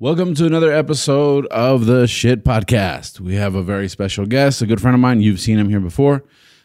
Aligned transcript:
Welcome 0.00 0.34
to 0.34 0.46
another 0.46 0.72
episode 0.72 1.46
of 1.46 1.86
the 1.86 2.08
Shit 2.08 2.44
Podcast. 2.44 3.20
We 3.20 3.36
have 3.36 3.54
a 3.54 3.62
very 3.62 3.88
special 3.88 4.26
guest, 4.26 4.60
a 4.60 4.66
good 4.66 4.80
friend 4.80 4.94
of 4.94 5.00
mine. 5.00 5.20
You've 5.20 5.38
seen 5.38 5.56
him 5.56 5.68
here 5.68 5.78
before. 5.78 6.24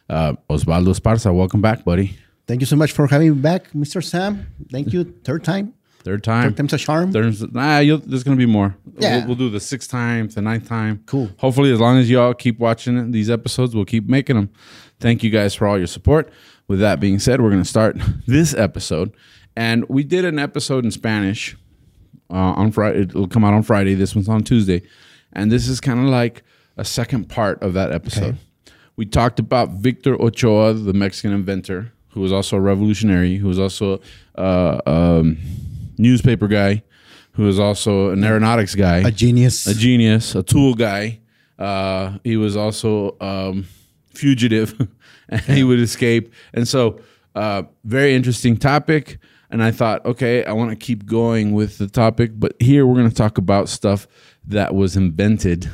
Uh, 0.10 0.34
Osvaldo 0.50 0.88
Esparza, 0.88 1.34
welcome 1.34 1.62
back, 1.62 1.86
buddy. 1.86 2.18
Thank 2.48 2.62
you 2.62 2.66
so 2.66 2.76
much 2.76 2.92
for 2.92 3.06
having 3.06 3.36
me 3.36 3.40
back, 3.40 3.72
Mr. 3.74 4.04
Sam. 4.04 4.48
Thank 4.72 4.94
you. 4.94 5.04
Third 5.24 5.44
time. 5.44 5.76
Third 6.00 6.24
time. 6.24 6.50
Third 6.50 6.58
time's 6.58 6.74
a 6.74 6.80
charm. 6.80 7.12
There's, 7.12 7.42
nah, 7.54 7.78
you'll, 7.78 8.00
there's 8.00 8.24
going 8.24 8.36
to 8.36 8.44
be 8.44 8.52
more. 8.52 8.76
Yeah. 8.98 9.20
We'll, 9.20 9.28
we'll 9.28 9.36
do 9.36 9.50
the 9.52 9.60
sixth 9.60 9.92
time, 9.92 10.28
the 10.30 10.42
ninth 10.42 10.68
time. 10.68 11.04
Cool. 11.06 11.30
Hopefully, 11.38 11.72
as 11.72 11.80
long 11.80 12.00
as 12.00 12.10
y'all 12.10 12.34
keep 12.34 12.58
watching 12.58 13.12
these 13.12 13.30
episodes, 13.30 13.76
we'll 13.76 13.86
keep 13.86 14.10
making 14.10 14.38
them. 14.38 14.50
Thank 15.00 15.24
you 15.24 15.30
guys 15.30 15.54
for 15.54 15.68
all 15.68 15.78
your 15.78 15.88
support. 15.88 16.32
With 16.68 16.80
that 16.80 17.00
being 17.00 17.20
said, 17.20 17.42
we're 17.42 17.52
going 17.52 17.62
to 17.62 17.70
start 17.70 17.96
this 18.26 18.56
episode. 18.56 19.14
And 19.56 19.88
we 19.88 20.04
did 20.04 20.26
an 20.26 20.40
episode 20.40 20.84
in 20.84 20.90
Spanish 20.90 21.56
uh, 22.30 22.54
on 22.56 22.72
Friday. 22.72 23.02
It'll 23.02 23.28
come 23.28 23.44
out 23.44 23.54
on 23.54 23.64
Friday. 23.64 23.96
This 23.96 24.16
one's 24.16 24.30
on 24.30 24.44
Tuesday. 24.44 24.82
And 25.34 25.52
this 25.52 25.68
is 25.68 25.80
kind 25.80 26.00
of 26.00 26.06
like 26.06 26.44
a 26.78 26.86
second 26.86 27.30
part 27.30 27.62
of 27.62 27.74
that 27.74 27.92
episode. 27.92 28.38
We 28.96 29.06
talked 29.06 29.40
about 29.40 29.70
Victor 29.70 30.22
Ochoa, 30.22 30.74
the 30.74 30.94
Mexican 30.94 31.32
inventor, 31.32 31.94
who 32.10 32.22
was 32.22 32.32
also 32.32 32.58
a 32.58 32.60
revolutionary, 32.62 33.38
who 33.38 33.48
was 33.48 33.60
also 33.60 34.02
uh, 34.38 34.82
um, 34.86 35.38
newspaper 35.98 36.48
guy, 36.48 36.84
who 37.34 37.44
was 37.44 37.60
also 37.60 38.10
an 38.10 38.24
aeronautics 38.24 38.76
guy, 38.76 38.98
a 38.98 39.12
genius. 39.12 39.68
a 39.68 39.74
genius, 39.74 40.36
a 40.36 40.44
tool 40.44 40.74
guy. 40.74 41.20
Uh, 41.58 42.18
he 42.24 42.38
was 42.38 42.58
also 42.58 43.16
um, 43.22 43.66
fugitive, 44.14 44.88
and 45.30 45.42
he 45.42 45.64
would 45.64 45.80
escape. 45.80 46.34
And 46.54 46.68
so, 46.68 47.00
uh, 47.36 47.64
very 47.84 48.16
interesting 48.16 48.58
topic. 48.58 49.20
And 49.50 49.64
I 49.64 49.72
thought, 49.72 50.06
okay, 50.06 50.44
I 50.46 50.54
want 50.54 50.70
to 50.70 50.76
keep 50.76 51.06
going 51.06 51.54
with 51.54 51.80
the 51.80 51.88
topic, 51.88 52.32
but 52.36 52.56
here 52.60 52.86
we're 52.86 52.96
going 52.96 53.10
to 53.10 53.16
talk 53.16 53.38
about 53.38 53.68
stuff 53.68 54.08
that 54.46 54.76
was 54.76 54.96
invented 54.96 55.70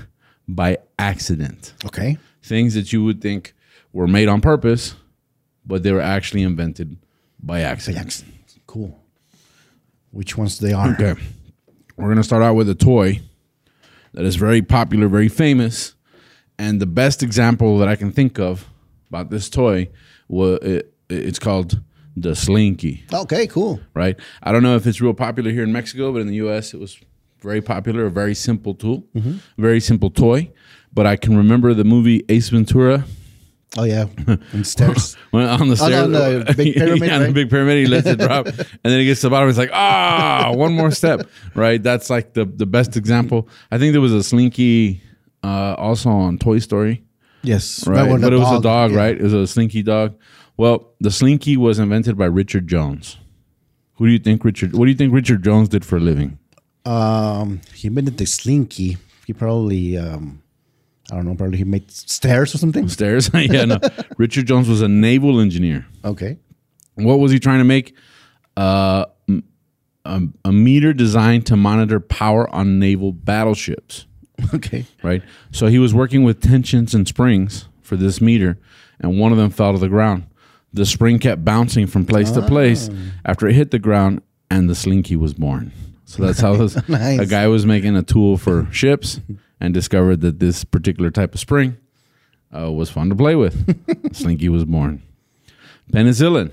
by 0.47 0.77
accident 0.99 1.73
okay. 1.85 2.17
things 2.43 2.75
that 2.75 2.93
you 2.93 3.03
would 3.03 3.21
think 3.21 3.53
were 3.91 4.07
made 4.07 4.27
on 4.27 4.41
purpose, 4.41 4.95
but 5.65 5.83
they 5.83 5.91
were 5.91 6.01
actually 6.01 6.43
invented 6.43 6.97
by 7.41 7.61
accident. 7.61 8.05
Excellent. 8.05 8.33
Cool. 8.67 8.99
Which 10.11 10.37
ones 10.37 10.59
they 10.59 10.73
are? 10.73 10.93
Okay. 10.93 11.19
We're 11.97 12.05
going 12.05 12.17
to 12.17 12.23
start 12.23 12.43
out 12.43 12.55
with 12.55 12.69
a 12.69 12.75
toy 12.75 13.21
that 14.13 14.25
is 14.25 14.35
very 14.35 14.61
popular, 14.61 15.07
very 15.07 15.29
famous. 15.29 15.95
And 16.57 16.81
the 16.81 16.85
best 16.85 17.23
example 17.23 17.77
that 17.79 17.87
I 17.87 17.95
can 17.95 18.11
think 18.11 18.39
of 18.39 18.69
about 19.09 19.29
this 19.29 19.49
toy 19.49 19.89
was 20.27 20.59
it, 20.61 20.93
it's 21.09 21.39
called 21.39 21.81
the 22.15 22.35
Slinky, 22.35 23.03
Okay, 23.13 23.47
cool. 23.47 23.79
right? 23.93 24.15
I 24.43 24.51
don't 24.51 24.63
know 24.63 24.75
if 24.75 24.87
it's 24.87 25.01
real 25.01 25.13
popular 25.13 25.51
here 25.51 25.63
in 25.63 25.71
Mexico, 25.73 26.11
but 26.13 26.21
in 26.21 26.27
the 26.27 26.35
US 26.47 26.73
it 26.73 26.79
was 26.79 26.97
very 27.41 27.61
popular, 27.61 28.05
a 28.05 28.11
very 28.11 28.33
simple 28.35 28.73
tool, 28.73 29.03
very 29.57 29.79
simple 29.79 30.09
toy. 30.09 30.51
But 30.93 31.05
I 31.05 31.17
can 31.17 31.35
remember 31.35 31.73
the 31.73 31.83
movie 31.83 32.23
Ace 32.29 32.49
Ventura. 32.49 33.03
Oh 33.77 33.83
yeah. 33.83 34.05
And 34.53 34.65
stairs. 34.65 35.17
On 35.33 35.67
the 35.67 35.73
Oh, 35.73 35.75
stairs, 35.75 36.07
no, 36.07 36.39
the 36.43 36.53
big 36.53 36.75
pyramid, 36.75 37.09
yeah, 37.09 37.19
the 37.19 37.33
big 37.33 37.49
pyramid, 37.49 37.77
he 37.79 37.85
lets 37.87 38.07
it 38.07 38.19
drop, 38.19 38.47
and 38.47 38.55
then 38.83 38.99
he 38.99 39.05
gets 39.05 39.19
to 39.21 39.27
the 39.27 39.31
bottom. 39.31 39.49
He's 39.49 39.57
like, 39.57 39.71
ah, 39.73 40.53
one 40.55 40.71
more 40.73 40.91
step, 40.91 41.27
right? 41.53 41.83
That's 41.83 42.09
like 42.09 42.33
the 42.33 42.45
the 42.45 42.65
best 42.65 42.95
example. 42.95 43.49
I 43.71 43.77
think 43.77 43.91
there 43.91 43.99
was 44.01 44.13
a 44.13 44.23
Slinky 44.23 45.01
uh, 45.43 45.75
also 45.77 46.09
on 46.09 46.37
Toy 46.37 46.59
Story, 46.59 47.03
yes. 47.43 47.85
right? 47.85 48.09
But 48.21 48.31
it 48.31 48.37
was 48.39 48.57
a 48.59 48.61
dog, 48.61 48.91
yeah. 48.91 48.97
right? 48.97 49.17
It 49.17 49.21
was 49.21 49.33
a 49.33 49.45
Slinky 49.45 49.83
dog. 49.83 50.15
Well, 50.57 50.93
the 50.99 51.11
Slinky 51.11 51.57
was 51.57 51.79
invented 51.79 52.17
by 52.17 52.25
Richard 52.25 52.67
Jones. 52.67 53.17
Who 53.95 54.05
do 54.07 54.11
you 54.11 54.19
think 54.19 54.43
Richard? 54.43 54.73
What 54.73 54.85
do 54.85 54.91
you 54.91 54.97
think 54.97 55.13
Richard 55.13 55.43
Jones 55.43 55.69
did 55.69 55.85
for 55.85 55.97
a 55.97 55.99
living? 55.99 56.37
Um, 56.85 57.61
he 57.73 57.87
invented 57.87 58.17
the 58.17 58.25
slinky. 58.25 58.97
He 59.25 59.33
probably, 59.33 59.97
um, 59.97 60.41
I 61.11 61.15
don't 61.15 61.25
know, 61.25 61.35
probably 61.35 61.57
he 61.57 61.63
made 61.63 61.89
stairs 61.91 62.53
or 62.53 62.57
something. 62.57 62.87
Stairs? 62.89 63.29
yeah, 63.33 63.65
no. 63.65 63.79
Richard 64.17 64.47
Jones 64.47 64.69
was 64.69 64.81
a 64.81 64.87
naval 64.87 65.39
engineer. 65.39 65.85
Okay. 66.03 66.37
What 66.95 67.19
was 67.19 67.31
he 67.31 67.39
trying 67.39 67.59
to 67.59 67.65
make? 67.65 67.95
Uh, 68.55 69.05
a, 70.05 70.21
a 70.45 70.51
meter 70.51 70.93
designed 70.93 71.45
to 71.47 71.55
monitor 71.55 71.99
power 71.99 72.49
on 72.53 72.77
naval 72.79 73.11
battleships, 73.11 74.05
Okay. 74.53 74.85
right? 75.03 75.23
So 75.51 75.67
he 75.67 75.79
was 75.79 75.93
working 75.93 76.23
with 76.23 76.41
tensions 76.41 76.93
and 76.93 77.07
springs 77.07 77.67
for 77.81 77.95
this 77.97 78.21
meter, 78.21 78.57
and 78.99 79.19
one 79.19 79.31
of 79.31 79.37
them 79.37 79.49
fell 79.49 79.73
to 79.73 79.79
the 79.79 79.89
ground. 79.89 80.25
The 80.75 80.85
spring 80.85 81.19
kept 81.19 81.43
bouncing 81.45 81.87
from 81.87 82.05
place 82.05 82.31
to 82.31 82.41
place 82.41 82.89
after 83.23 83.47
it 83.47 83.53
hit 83.55 83.71
the 83.71 83.79
ground, 83.79 84.21
and 84.51 84.69
the 84.69 84.75
slinky 84.75 85.15
was 85.15 85.33
born. 85.33 85.71
So 86.05 86.21
that's 86.23 86.39
how 86.39 86.55
this, 86.57 86.75
Nice. 86.89 87.19
a 87.19 87.25
guy 87.25 87.47
was 87.47 87.65
making 87.65 87.95
a 87.95 88.03
tool 88.03 88.37
for 88.37 88.67
ships 88.71 89.19
and 89.59 89.73
discovered 89.73 90.21
that 90.21 90.39
this 90.39 90.63
particular 90.65 91.09
type 91.11 91.33
of 91.33 91.39
spring 91.39 91.77
uh, 92.55 92.71
was 92.71 92.89
fun 92.91 93.09
to 93.09 93.15
play 93.15 93.35
with. 93.35 93.55
slinky 94.15 94.49
was 94.49 94.65
born. 94.65 95.01
Penicillin. 95.91 96.51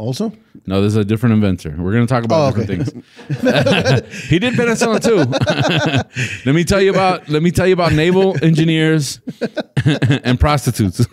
Also. 0.00 0.32
No, 0.66 0.80
this 0.80 0.92
is 0.92 0.96
a 0.96 1.04
different 1.04 1.34
inventor. 1.34 1.74
We're 1.78 1.92
going 1.92 2.06
to 2.06 2.12
talk 2.12 2.24
about 2.24 2.54
Oh, 2.56 2.56
different 2.58 2.88
things. 2.88 3.04
he 4.30 4.38
did 4.38 4.54
penicillin 4.54 5.02
too. 5.02 5.24
let 6.46 6.54
me 6.54 6.64
tell 6.64 6.80
you 6.80 6.88
about. 6.90 7.28
Let 7.28 7.42
me 7.42 7.50
tell 7.50 7.66
you 7.66 7.74
about 7.74 7.92
naval 7.92 8.34
engineers 8.42 9.20
and 10.24 10.40
prostitutes. 10.40 11.06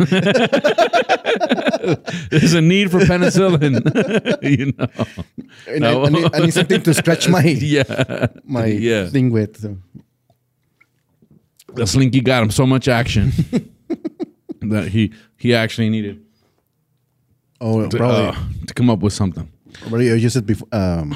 There's 2.30 2.54
a 2.54 2.62
need 2.62 2.90
for 2.92 3.00
penicillin. 3.00 3.84
you 4.42 4.72
know. 4.78 4.88
And 5.68 5.82
No. 5.82 6.04
I, 6.04 6.06
I, 6.06 6.10
need, 6.10 6.36
I 6.36 6.40
need 6.40 6.54
something 6.54 6.82
to 6.84 6.94
stretch 6.94 7.28
my 7.30 7.44
Yeah. 7.44 8.28
my 8.46 8.66
Yeah. 8.68 9.08
thing 9.10 9.32
with. 9.32 9.60
so. 9.62 9.78
The 11.74 11.86
slinky 11.86 12.22
got 12.22 12.42
him 12.42 12.52
so 12.52 12.66
much 12.66 12.88
action 12.88 13.32
that 14.62 14.88
he 14.88 15.12
he 15.38 15.54
actually 15.54 15.90
needed 15.90 16.24
Oh, 17.60 17.88
to, 17.90 17.98
probably. 17.98 18.28
uh, 18.28 18.36
to 18.68 18.74
come 18.74 18.90
up 18.90 19.00
with 19.00 19.14
something. 19.14 19.52
probably 19.82 20.08
you 20.20 20.30
said 20.30 20.46
before. 20.46 20.68
Um, 20.72 21.16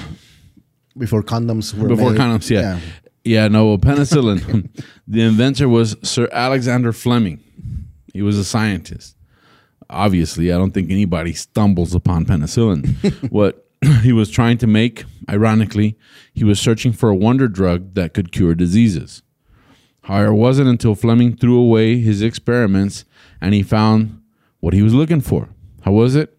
before 0.98 1.24
condoms 1.24 1.74
were 1.74 1.88
Before 1.88 2.12
made. 2.12 2.20
condoms, 2.20 2.50
yeah. 2.50 2.80
yeah. 3.24 3.48
no, 3.48 3.68
well, 3.68 3.78
penicillin. 3.78 4.68
the 5.08 5.22
inventor 5.22 5.70
was 5.70 5.96
Sir 6.04 6.28
Alexander 6.32 6.92
Fleming. 6.92 7.40
He 8.14 8.22
was 8.22 8.38
a 8.38 8.44
scientist. 8.44 9.16
Obviously, 9.90 10.52
I 10.52 10.58
don't 10.58 10.72
think 10.72 10.92
anybody 10.92 11.34
stumbles 11.34 11.96
upon 11.96 12.26
penicillin. 12.26 13.30
what 13.32 13.66
he 14.02 14.12
was 14.12 14.30
trying 14.30 14.58
to 14.60 14.68
make, 14.68 15.06
ironically, 15.30 15.98
he 16.34 16.44
was 16.44 16.60
searching 16.60 16.92
for 16.92 17.10
a 17.10 17.16
wonder 17.16 17.48
drug 17.48 17.94
that 17.94 18.14
could 18.14 18.32
cure 18.32 18.54
diseases. 18.56 19.24
However, 20.04 20.32
it 20.32 20.36
wasn't 20.36 20.68
until 20.68 20.96
Fleming 20.96 21.36
threw 21.38 21.58
away 21.60 22.00
his 22.00 22.22
experiments 22.22 23.06
and 23.40 23.54
he 23.54 23.64
found 23.64 24.22
what 24.60 24.74
he 24.74 24.82
was 24.82 24.94
looking 24.94 25.22
for. 25.22 25.50
How 25.82 25.92
was 25.92 26.16
it? 26.16 26.38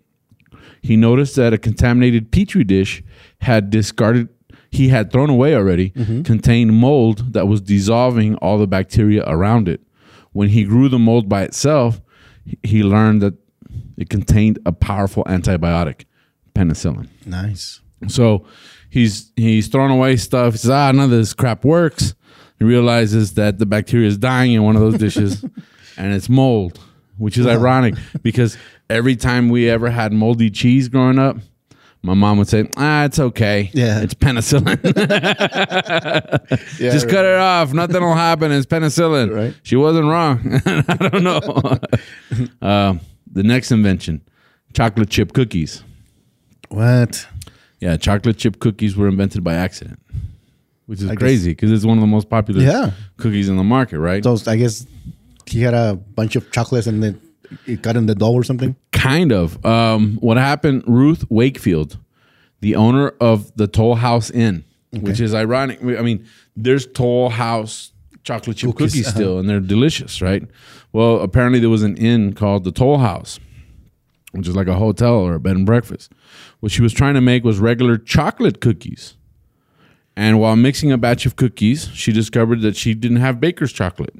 he 0.84 0.96
noticed 0.96 1.36
that 1.36 1.52
a 1.52 1.58
contaminated 1.58 2.32
petri 2.32 2.64
dish 2.64 3.02
had 3.40 3.70
discarded 3.70 4.28
he 4.70 4.88
had 4.88 5.12
thrown 5.12 5.30
away 5.30 5.54
already 5.54 5.90
contained 6.24 6.74
mold 6.74 7.34
that 7.34 7.46
was 7.46 7.60
dissolving 7.60 8.34
all 8.36 8.58
the 8.58 8.66
bacteria 8.66 9.22
around 9.28 9.68
it 9.68 9.80
when 10.32 10.48
he 10.48 10.64
grew 10.64 10.88
the 10.88 10.98
mold 10.98 11.28
by 11.28 11.42
itself 11.42 12.00
he- 12.64 12.82
learned 12.82 13.22
that 13.22 13.34
it 13.96 14.08
contained 14.10 14.58
a 14.66 14.72
powerful 14.72 15.22
antibiotic 15.24 16.04
penicillin 16.54 17.08
Nice. 17.26 17.80
so 18.08 18.44
he's 18.90 19.30
he's 19.36 19.68
throwing 19.68 19.92
away 19.92 20.16
stuff. 20.16 20.54
He 20.54 20.58
says, 20.58 20.70
"Ah, 20.70 20.90
none 20.92 21.04
of 21.04 21.10
this 21.10 21.32
crap 21.32 21.64
works." 21.64 22.14
He 22.58 22.64
realizes 22.64 23.34
that 23.34 23.58
the 23.58 23.66
bacteria 23.66 24.08
is 24.08 24.18
dying 24.18 24.52
in 24.52 24.62
one 24.64 24.74
of 24.76 24.82
those 24.82 24.98
dishes, 24.98 25.44
and 25.96 26.12
it's 26.12 26.28
mold, 26.28 26.80
which 27.22 27.38
is 27.38 27.46
ironic 27.46 27.94
because 28.22 28.58
every 28.90 29.14
time 29.16 29.48
we 29.48 29.68
ever 29.70 29.88
had 29.90 30.12
moldy 30.12 30.50
cheese 30.50 30.88
growing 30.88 31.18
up, 31.18 31.36
my 32.02 32.14
mom 32.14 32.36
would 32.38 32.48
say, 32.48 32.68
"Ah, 32.76 33.04
it's 33.04 33.20
okay. 33.20 33.70
Yeah. 33.72 34.00
it's 34.00 34.12
penicillin. 34.14 34.76
Yeah, 36.80 36.90
Just 36.90 37.08
cut 37.08 37.24
it 37.24 37.36
off. 37.38 37.72
Nothing 37.72 38.02
will 38.02 38.14
happen. 38.14 38.50
It's 38.50 38.66
penicillin." 38.66 39.32
Right. 39.34 39.54
She 39.62 39.76
wasn't 39.76 40.06
wrong. 40.06 40.60
I 40.66 41.08
don't 41.08 41.22
know. 41.22 41.78
uh, 42.60 42.94
the 43.32 43.42
next 43.44 43.70
invention: 43.70 44.20
chocolate 44.74 45.10
chip 45.10 45.32
cookies. 45.32 45.84
What? 46.70 47.26
Yeah, 47.80 47.96
chocolate 47.96 48.36
chip 48.36 48.58
cookies 48.58 48.96
were 48.96 49.06
invented 49.08 49.44
by 49.44 49.54
accident, 49.54 50.00
which 50.86 51.00
is 51.02 51.08
I 51.10 51.14
crazy 51.14 51.52
because 51.52 51.70
it's 51.70 51.84
one 51.84 51.98
of 51.98 52.02
the 52.02 52.06
most 52.08 52.28
popular 52.28 52.62
Yeah. 52.62 52.90
cookies 53.16 53.48
in 53.48 53.56
the 53.56 53.64
market, 53.64 53.98
right? 54.00 54.24
So 54.24 54.36
I 54.50 54.56
guess 54.56 54.86
he 55.46 55.62
had 55.62 55.74
a 55.74 55.94
bunch 55.94 56.36
of 56.36 56.50
chocolates 56.52 56.86
and 56.86 57.02
then 57.02 57.20
it 57.66 57.82
got 57.82 57.96
in 57.96 58.06
the 58.06 58.14
dough 58.14 58.32
or 58.32 58.44
something. 58.44 58.76
Kind 58.92 59.32
of. 59.32 59.64
Um, 59.64 60.16
what 60.16 60.36
happened? 60.36 60.84
Ruth 60.86 61.24
Wakefield, 61.30 61.98
the 62.60 62.76
owner 62.76 63.08
of 63.20 63.54
the 63.56 63.66
Toll 63.66 63.96
House 63.96 64.30
Inn, 64.30 64.64
which 64.90 65.20
is 65.20 65.34
ironic. 65.34 65.80
I 65.82 66.02
mean, 66.02 66.26
there's 66.56 66.86
Toll 66.86 67.30
House 67.30 67.92
chocolate 68.24 68.56
chip 68.56 68.70
Cookies, 68.70 68.92
cookies, 68.92 69.08
uh-huh. 69.08 69.14
still, 69.14 69.38
and 69.38 69.48
they're 69.48 69.60
delicious, 69.60 70.22
right? 70.22 70.44
Well, 70.92 71.20
apparently 71.20 71.58
there 71.58 71.70
was 71.70 71.82
an 71.82 71.96
inn 71.96 72.34
called 72.34 72.64
the 72.64 72.72
Toll 72.72 72.98
House, 72.98 73.40
which 74.32 74.46
is 74.46 74.56
like 74.56 74.68
a 74.68 74.74
hotel 74.74 75.14
or 75.14 75.34
a 75.34 75.40
bed 75.40 75.56
and 75.56 75.66
breakfast. 75.66 76.12
What 76.60 76.72
she 76.72 76.82
was 76.82 76.92
trying 76.92 77.14
to 77.14 77.20
make 77.20 77.44
was 77.44 77.58
regular 77.58 77.98
chocolate 77.98 78.60
cookies. 78.60 79.14
And 80.14 80.38
while 80.38 80.56
mixing 80.56 80.92
a 80.92 80.98
batch 80.98 81.24
of 81.24 81.36
cookies, 81.36 81.88
she 81.94 82.12
discovered 82.12 82.60
that 82.60 82.76
she 82.76 82.94
didn't 82.94 83.16
have 83.18 83.40
baker's 83.40 83.72
chocolate. 83.72 84.14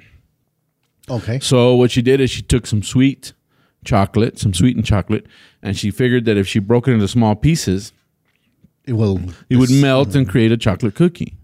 Okay. 1.10 1.40
So 1.40 1.75
what 1.75 1.90
she 1.90 2.02
did 2.02 2.20
is 2.20 2.31
she 2.31 2.43
took 2.43 2.66
some 2.66 2.82
sweet 2.82 3.32
chocolate, 3.84 4.38
some 4.38 4.54
sweetened 4.54 4.84
chocolate, 4.87 5.26
and 5.62 5.76
she 5.76 5.90
figured 5.90 6.25
that 6.26 6.37
if 6.37 6.46
she 6.46 6.58
broke 6.58 6.87
it 6.88 6.93
into 6.93 7.08
small 7.08 7.34
pieces, 7.34 7.93
It 8.87 8.93
will. 8.94 9.20
it 9.50 9.56
would 9.56 9.70
melt 9.70 10.14
and 10.14 10.28
create 10.28 10.52
a 10.52 10.56
chocolate 10.56 10.94
cookie. 10.94 11.37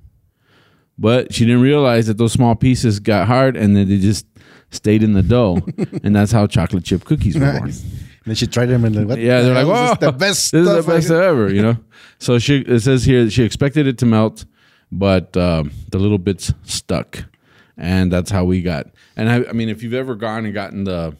But 0.98 1.32
she 1.32 1.44
didn't 1.44 1.60
realize 1.62 2.06
that 2.08 2.18
those 2.18 2.32
small 2.32 2.54
pieces 2.56 2.98
got 2.98 3.26
hard 3.28 3.56
and 3.56 3.76
then 3.76 3.88
they 3.88 3.98
just 3.98 4.26
stayed 4.70 5.02
in 5.02 5.12
the 5.12 5.22
dough, 5.22 5.60
and 6.02 6.14
that's 6.14 6.32
how 6.32 6.46
chocolate 6.46 6.84
chip 6.84 7.04
cookies 7.04 7.36
were 7.38 7.50
born. 7.52 7.64
Nice. 7.66 7.82
And 7.82 8.02
then 8.26 8.34
she 8.34 8.46
tried 8.46 8.66
them 8.66 8.84
and 8.84 8.94
like, 8.96 9.08
what 9.08 9.18
Yeah, 9.18 9.40
the 9.40 9.46
they're 9.52 9.64
like? 9.64 9.66
"Whoa, 9.66 9.82
this 9.82 9.92
is 9.92 9.98
the 9.98 10.12
best. 10.12 10.52
This 10.52 10.60
is 10.60 10.66
the 10.68 10.82
stuff 10.82 10.94
best 10.94 11.10
ever," 11.10 11.52
you 11.52 11.62
know. 11.62 11.76
So 12.20 12.38
she 12.40 12.58
it 12.62 12.80
says 12.80 13.04
here 13.04 13.24
that 13.24 13.30
she 13.30 13.44
expected 13.44 13.86
it 13.86 13.96
to 13.98 14.06
melt, 14.06 14.44
but 14.90 15.36
um, 15.36 15.70
the 15.92 15.98
little 16.00 16.18
bits 16.18 16.52
stuck, 16.64 17.24
and 17.76 18.12
that's 18.12 18.28
how 18.32 18.44
we 18.44 18.60
got. 18.60 18.88
And 19.18 19.28
I, 19.28 19.44
I 19.50 19.52
mean, 19.52 19.68
if 19.68 19.82
you've 19.82 19.92
ever 19.94 20.14
gone 20.14 20.44
and 20.46 20.54
gotten 20.54 20.84
the 20.84 21.14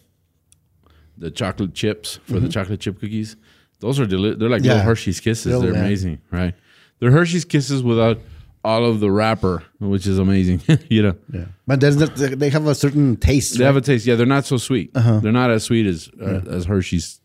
the 1.19 1.31
chocolate 1.31 1.75
chips 1.75 2.21
for 2.25 2.39
the 2.39 2.49
chocolate 2.49 2.81
chip 2.81 3.01
cookies, 3.01 3.37
those 3.81 3.99
are 4.01 4.07
deli- 4.07 4.35
they're 4.37 4.49
like 4.49 4.61
Mm-hmm. 4.63 4.67
Yeah. 4.67 4.73
little 4.75 4.87
Hershey's 4.87 5.21
Kisses. 5.21 5.61
They're 5.61 5.73
yeah. 5.73 5.81
amazing, 5.81 6.21
right? 6.31 6.55
They're 7.01 7.11
Hershey's 7.11 7.45
Kisses 7.45 7.83
without 7.83 8.19
all 8.65 8.85
of 8.85 9.01
the 9.01 9.11
wrapper, 9.11 9.65
which 9.81 10.07
is 10.07 10.19
amazing. 10.19 10.63
you 10.89 11.03
know, 11.03 11.17
Yeah. 11.33 11.47
But 11.67 11.81
they 11.81 12.49
have 12.51 12.67
a 12.69 12.75
certain 12.75 13.17
taste. 13.17 13.59
they 13.59 13.65
right? 13.65 13.67
have 13.67 13.77
a 13.77 13.81
taste. 13.81 14.07
Yeah, 14.07 14.15
they're 14.15 14.27
not 14.27 14.47
so 14.47 14.57
sweet. 14.59 14.93
Uh-huh. 14.95 15.19
They're 15.21 15.33
not 15.33 15.51
as 15.51 15.65
sweet 15.65 15.87
as 15.87 16.09
uh, 16.21 16.43
as 16.49 16.65
Hershey's, 16.67 17.21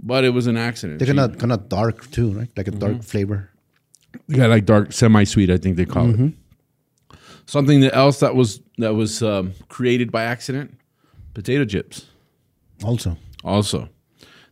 but 0.00 0.22
it 0.24 0.30
was 0.30 0.46
an 0.46 0.56
accident. 0.56 0.98
They're 1.00 1.06
kind 1.12 1.20
of 1.20 1.36
kind 1.38 1.52
of 1.52 1.68
dark 1.68 2.10
too, 2.12 2.30
right? 2.32 2.48
Like 2.56 2.68
a 2.68 2.72
dark 2.72 3.02
flavor. 3.02 3.50
Yeah, 4.28 4.46
like 4.46 4.66
dark 4.66 4.92
semi-sweet, 4.92 5.50
I 5.50 5.56
think 5.58 5.76
they 5.76 5.84
call 5.86 6.10
it. 6.14 6.32
Something 7.46 7.80
that 7.80 7.94
else 7.96 8.20
that 8.20 8.34
was 8.36 8.60
that 8.78 8.94
was 8.94 9.22
um, 9.22 9.52
created 9.68 10.10
by 10.10 10.24
accident: 10.24 10.78
potato 11.34 11.64
chips. 11.64 12.06
Also, 12.84 13.16
Also, 13.44 13.88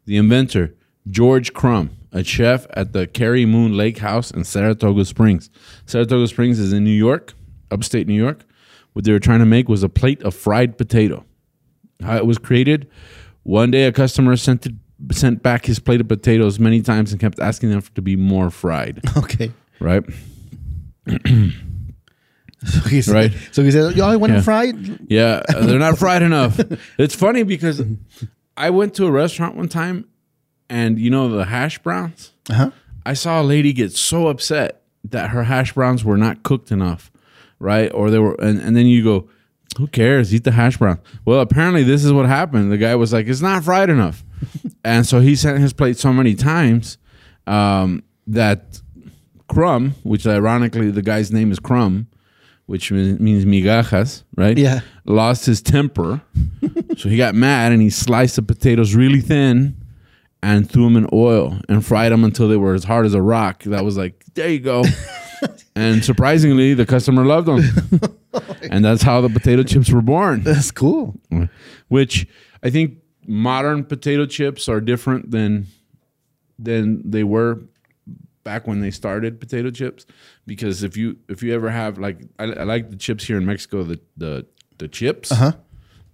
the 0.05 0.17
inventor 0.17 0.75
George 1.09 1.53
Crumb, 1.53 1.91
a 2.13 2.23
chef 2.23 2.67
at 2.75 2.93
the 2.93 3.07
Cary 3.07 3.45
Moon 3.45 3.77
Lake 3.77 3.99
House 3.99 4.31
in 4.31 4.45
Saratoga 4.45 5.05
Springs. 5.05 5.51
Saratoga 5.87 6.29
Springs 6.29 6.59
is 6.59 6.73
in 6.73 6.85
New 6.85 6.91
York, 6.91 7.35
upstate 7.71 8.07
New 8.07 8.15
York. 8.15 8.45
What 8.93 9.05
they 9.05 9.13
were 9.13 9.21
trying 9.21 9.41
to 9.41 9.47
make 9.47 9.69
was 9.69 9.83
a 9.83 9.89
plate 9.89 10.23
of 10.23 10.35
fried 10.35 10.77
potato. 10.79 11.25
How 12.03 12.17
it 12.17 12.27
was 12.27 12.39
created: 12.39 12.89
one 13.43 13.71
day, 13.71 13.85
a 13.85 13.93
customer 13.93 14.37
sent 14.37 14.67
it, 14.67 14.75
sent 15.13 15.43
back 15.43 15.67
his 15.67 15.79
plate 15.79 16.01
of 16.01 16.09
potatoes 16.09 16.59
many 16.59 16.83
times 16.83 17.13
and 17.13 17.21
kept 17.21 17.41
asking 17.41 17.71
them 17.71 17.83
to 17.95 18.03
be 18.03 18.17
more 18.17 18.51
fried. 18.51 19.01
okay. 19.17 19.53
Right. 19.81 20.05
So 22.67 22.81
he 22.89 23.01
said, 23.03 23.15
Right. 23.15 23.33
So 23.53 23.63
he 23.63 23.71
said, 23.71 23.97
"Yo, 23.97 24.07
I 24.07 24.17
want 24.17 24.31
Yeah. 24.33 24.37
them 24.37 24.45
fried." 24.45 24.99
Yeah, 25.11 25.43
uh, 25.49 25.65
they're 25.67 25.79
not 25.79 25.99
fried 25.99 26.23
enough. 26.23 26.61
It's 26.99 27.15
funny 27.15 27.43
because 27.43 27.83
I 28.57 28.69
went 28.71 28.95
to 28.95 29.07
a 29.07 29.11
restaurant 29.11 29.57
one 29.57 29.69
time 29.69 30.05
and 30.69 30.99
you 30.99 31.11
know 31.11 31.29
the 31.29 31.47
hash 31.47 31.79
browns? 31.79 32.33
Uh 32.51 32.55
huh. 32.55 32.71
I 33.07 33.15
saw 33.15 33.41
a 33.41 33.45
lady 33.45 33.73
get 33.73 33.93
so 33.93 34.29
upset 34.29 34.83
that 35.05 35.31
her 35.31 35.45
hash 35.45 35.73
browns 35.73 36.05
were 36.05 36.19
not 36.19 36.43
cooked 36.43 36.71
enough, 36.71 37.11
right? 37.59 37.91
Or 37.95 38.11
they 38.11 38.19
were 38.19 38.35
and, 38.35 38.61
and 38.61 38.77
then 38.77 38.85
you 38.87 39.03
go, 39.03 39.29
Who 39.79 39.87
cares? 39.87 40.35
Eat 40.35 40.45
the 40.45 40.53
hash 40.53 40.77
brown. 40.77 40.99
Well, 41.25 41.41
apparently 41.41 41.83
this 41.83 42.05
is 42.05 42.13
what 42.13 42.27
happened. 42.27 42.71
The 42.71 42.77
guy 42.79 42.95
was 42.95 43.13
like, 43.13 43.27
It's 43.27 43.41
not 43.41 43.65
fried 43.65 43.89
enough. 43.89 44.23
and 44.85 45.07
so 45.07 45.21
he 45.21 45.35
sent 45.35 45.59
his 45.61 45.73
plate 45.73 45.97
so 45.97 46.13
many 46.13 46.35
times 46.35 46.99
um, 47.47 48.03
that 48.27 48.83
Crumb, 49.49 49.95
which 50.03 50.27
ironically 50.27 50.91
the 50.91 51.03
guy's 51.03 51.33
name 51.33 51.51
is 51.51 51.59
Crumb, 51.59 52.07
which 52.71 52.93
means 52.93 53.45
migajas, 53.45 54.23
right? 54.37 54.57
Yeah. 54.57 54.83
Lost 55.05 55.45
his 55.45 55.61
temper. 55.61 56.23
so 56.97 57.09
he 57.09 57.17
got 57.17 57.35
mad 57.35 57.73
and 57.73 57.83
he 57.83 57.91
sliced 57.91 58.37
the 58.37 58.43
potatoes 58.43 58.95
really 58.95 59.21
thin 59.21 59.77
and 60.41 60.71
threw 60.71 60.85
them 60.85 60.97
in 60.97 61.09
oil 61.13 61.59
and 61.69 61.85
fried 61.85 62.13
them 62.13 62.23
until 62.23 62.47
they 62.47 62.57
were 62.57 62.75
as 62.75 62.85
hard 62.85 63.07
as 63.07 63.13
a 63.13 63.21
rock. 63.21 63.65
That 63.65 63.85
was 63.85 63.97
like, 63.97 64.23
there 64.35 64.49
you 64.49 64.61
go. 64.61 64.85
and 65.75 66.05
surprisingly, 66.05 66.75
the 66.75 66.87
customer 66.87 67.25
loved 67.25 67.49
them. 67.49 68.17
and 68.71 68.85
that's 68.85 69.03
how 69.03 69.21
the 69.21 69.29
potato 69.31 69.65
chips 69.65 69.91
were 69.91 70.01
born, 70.01 70.45
That's 70.45 70.71
cool. 70.71 71.19
which 71.89 72.29
I 72.63 72.71
think 72.71 72.99
modern 73.27 73.83
potato 73.83 74.27
chips 74.27 74.69
are 74.69 74.81
different 74.81 75.33
than 75.33 75.67
than 76.57 77.03
they 77.11 77.25
were 77.25 77.63
back 78.45 78.67
when 78.67 78.81
they 78.81 78.91
started 78.91 79.39
potato 79.41 79.71
chips 79.71 80.07
because 80.47 80.83
if 80.83 80.97
you 80.97 81.17
if 81.29 81.43
you 81.43 81.55
ever 81.55 81.71
have 81.71 81.99
like 81.99 82.19
I, 82.39 82.45
I 82.45 82.65
like 82.65 82.91
the 82.91 82.97
chips 82.97 83.25
here 83.25 83.37
in 83.37 83.45
Mexico 83.47 83.83
the 83.85 84.01
the 84.17 84.47
the 84.79 84.89
chips 84.89 85.31
Uh-huh. 85.33 85.53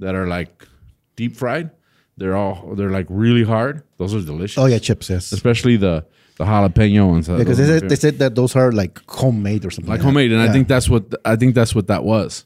that 0.01 0.15
are 0.15 0.27
like 0.27 0.67
deep 1.15 1.37
fried 1.37 1.71
they're 2.17 2.37
all 2.37 2.75
they're 2.75 2.91
like 2.91 3.07
really 3.09 3.45
hard 3.45 3.83
those 3.99 4.15
are 4.15 4.21
delicious 4.23 4.59
Oh 4.59 4.67
yeah, 4.67 4.79
chips. 4.79 5.09
Yes. 5.11 5.33
especially 5.33 5.77
the 5.77 6.05
the 6.39 6.45
jalapeno 6.45 7.09
ones. 7.09 7.29
Because 7.29 7.57
Those 7.57 7.67
they 7.69 7.79
said, 7.81 7.89
they 7.89 7.97
said 7.97 8.19
that 8.19 8.35
those 8.35 8.55
are 8.57 8.71
like 8.71 9.01
homemade 9.09 9.65
or 9.65 9.71
something. 9.71 9.91
like 9.91 10.01
that. 10.01 10.05
homemade, 10.05 10.33
and 10.33 10.41
I 10.41 10.45
Yeah. 10.45 10.49
Mm-hmm. 10.49 10.53
think 10.55 10.69
that's 10.69 10.89
what 10.91 11.05
I 11.25 11.35
think 11.37 11.55
that's 11.55 11.75
what 11.75 11.87
that 11.87 12.05
was. 12.05 12.45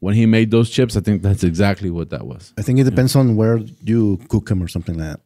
When 0.00 0.14
he 0.14 0.26
made 0.26 0.50
those 0.50 0.68
chips, 0.68 0.96
I 0.96 1.00
think 1.00 1.22
that's 1.22 1.42
exactly 1.44 1.88
what 1.88 2.10
that 2.10 2.26
was. 2.26 2.52
I 2.58 2.62
think 2.62 2.78
it 2.80 2.84
depends 2.84 3.14
on 3.16 3.36
where 3.36 3.56
you 3.84 4.18
cook 4.28 4.46
them 4.48 4.60
or 4.62 4.68
something 4.68 4.98
like 4.98 5.16
that. 5.16 5.20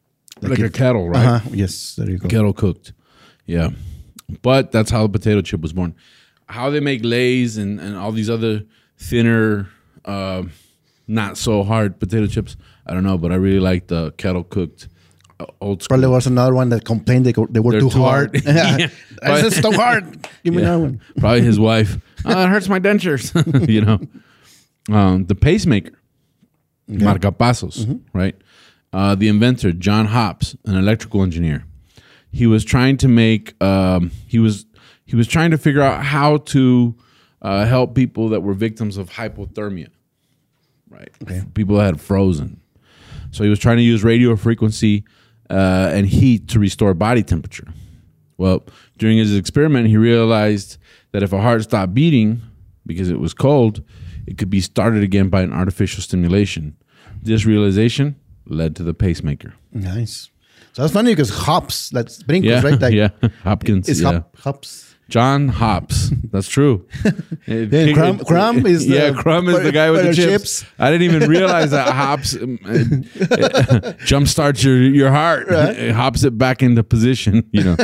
Like, 0.49 0.59
a 0.59 0.65
if- 0.65 0.73
kettle, 0.73 1.09
right? 1.09 1.25
Uh-huh. 1.25 1.49
Yes, 1.51 1.95
there 1.97 2.09
you 2.09 2.17
go. 2.19 2.29
Kettle 2.29 2.53
cooked. 2.53 2.93
Yeah, 3.47 3.69
but 4.43 4.71
that's 4.71 4.91
how 4.91 5.03
the 5.07 5.09
potato 5.17 5.41
chip 5.41 5.61
was 5.61 5.73
born. 5.73 5.95
How 6.47 6.69
they 6.69 6.79
make 6.79 7.01
Lay's 7.03 7.57
and 7.57 7.79
and 7.79 7.95
all 7.97 8.11
these 8.11 8.29
other 8.29 8.63
thinner, 8.97 9.69
uh, 10.05 10.43
not 11.07 11.37
so 11.37 11.63
hard 11.63 11.99
potato 11.99 12.27
chips, 12.27 12.55
I 12.85 12.93
don't 12.93 13.03
know, 13.03 13.17
but 13.17 13.31
I 13.31 13.35
really 13.35 13.59
like 13.59 13.87
the 13.87 14.11
kettle 14.17 14.43
cooked, 14.43 14.87
uh, 15.39 15.45
old 15.61 15.81
school. 15.83 15.95
Probably 15.97 16.07
was 16.13 16.27
another 16.27 16.53
one 16.53 16.69
that 16.69 16.83
complained 16.85 17.25
they, 17.25 17.33
they 17.49 17.59
were 17.59 17.73
too, 17.79 17.89
too 17.89 17.99
hard. 18.01 18.35
hard. 18.43 18.45
yeah. 18.55 18.77
Yeah. 18.77 19.41
This 19.41 19.57
is 19.57 19.61
too 19.63 19.71
hard. 19.71 20.27
Give 20.43 20.53
me 20.53 20.61
Yeah. 20.63 20.71
that 20.71 20.79
one. 20.79 21.01
Probably 21.19 21.41
his 21.41 21.59
wife. 21.59 21.97
Oh, 22.25 22.43
it 22.43 22.49
hurts 22.49 22.67
my 22.69 22.79
dentures. 22.79 23.31
you 23.69 23.81
know, 23.81 23.99
um, 24.95 25.25
the 25.25 25.35
pacemaker, 25.35 25.93
marcapasos, 26.89 28.01
right? 28.13 28.35
Uh, 28.93 29.15
the 29.15 29.27
inventor, 29.27 29.71
John 29.71 30.07
Hopps, 30.07 30.55
an 30.65 30.75
electrical 30.75 31.23
engineer. 31.23 31.65
He 32.31 32.47
was 32.47 32.63
trying 32.63 32.97
to 32.97 33.07
make. 33.07 33.61
Um, 33.63 34.11
he 34.27 34.39
was 34.39 34.65
he 35.05 35.15
was 35.15 35.27
trying 35.27 35.51
to 35.51 35.57
figure 35.57 35.81
out 35.81 36.03
how 36.03 36.37
to 36.37 36.95
uh, 37.41 37.65
help 37.65 37.95
people 37.95 38.29
that 38.29 38.41
were 38.41 38.53
victims 38.53 38.97
of 38.97 39.09
hypothermia, 39.11 39.89
right? 40.89 41.09
People 41.53 41.77
that 41.77 41.85
had 41.85 42.01
frozen. 42.01 42.59
So 43.31 43.43
he 43.43 43.49
was 43.49 43.59
trying 43.59 43.77
to 43.77 43.83
use 43.83 44.03
radio 44.03 44.35
frequency 44.35 45.03
uh, 45.49 45.91
and 45.93 46.07
heat 46.07 46.47
to 46.49 46.59
restore 46.59 46.93
body 46.93 47.23
temperature. 47.23 47.67
Well, 48.37 48.63
during 48.97 49.17
his 49.17 49.35
experiment, 49.35 49.87
he 49.87 49.97
realized 49.97 50.77
that 51.11 51.23
if 51.23 51.33
a 51.33 51.41
heart 51.41 51.63
stopped 51.63 51.93
beating 51.93 52.41
because 52.85 53.09
it 53.09 53.19
was 53.19 53.33
cold, 53.33 53.83
it 54.25 54.37
could 54.37 54.49
be 54.49 54.61
started 54.61 55.03
again 55.03 55.29
by 55.29 55.41
an 55.41 55.53
artificial 55.53 56.03
stimulation. 56.03 56.75
This 57.21 57.45
realization 57.45 58.15
led 58.45 58.75
to 58.75 58.83
the 58.83 58.93
pacemaker. 58.93 59.53
Nice. 59.71 60.29
So 60.77 60.83
that's 60.83 60.93
funny 60.93 61.11
because 61.13 61.31
hops, 61.31 61.89
that's 61.89 62.21
brincos, 62.21 62.43
Yeah, 62.43 62.61
right? 62.61 62.79
Like, 62.79 62.93
yeah, 62.93 63.09
Hopkins. 63.43 63.89
It's 63.89 63.99
yeah. 63.99 64.11
hop, 64.11 64.37
hops. 64.37 64.93
John 65.09 65.47
Hopps. 65.47 66.11
That's 66.31 66.47
true. 66.47 66.85
Yeah, 67.47 67.93
Crumb- 67.93 68.19
Crumb 68.19 68.63
is 68.67 68.85
the- 68.85 68.93
yeah, 68.93 69.11
Crumb 69.11 69.49
is 69.49 69.63
the 69.63 69.71
guy 69.71 69.89
with 69.89 70.05
the 70.05 70.13
chips. 70.13 70.59
chips. 70.61 70.65
I 70.77 70.91
didn't 70.91 71.15
even 71.15 71.27
realize 71.27 71.71
that 71.71 71.91
Hopps 71.95 72.35
um, 72.35 72.59
uh, 72.65 73.97
jumpstarts 74.05 74.63
your 74.63 74.77
your 74.77 75.09
heart. 75.09 75.47
It 75.49 75.93
hops 75.93 76.23
it 76.23 76.37
back 76.37 76.61
into 76.61 76.83
position. 76.83 77.43
You 77.51 77.63
know. 77.63 77.75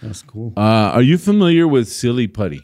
That's 0.00 0.22
cool. 0.22 0.52
Uh, 0.56 0.94
are 0.94 1.02
you 1.02 1.18
familiar 1.18 1.66
with 1.66 1.88
silly 1.88 2.28
putty? 2.28 2.62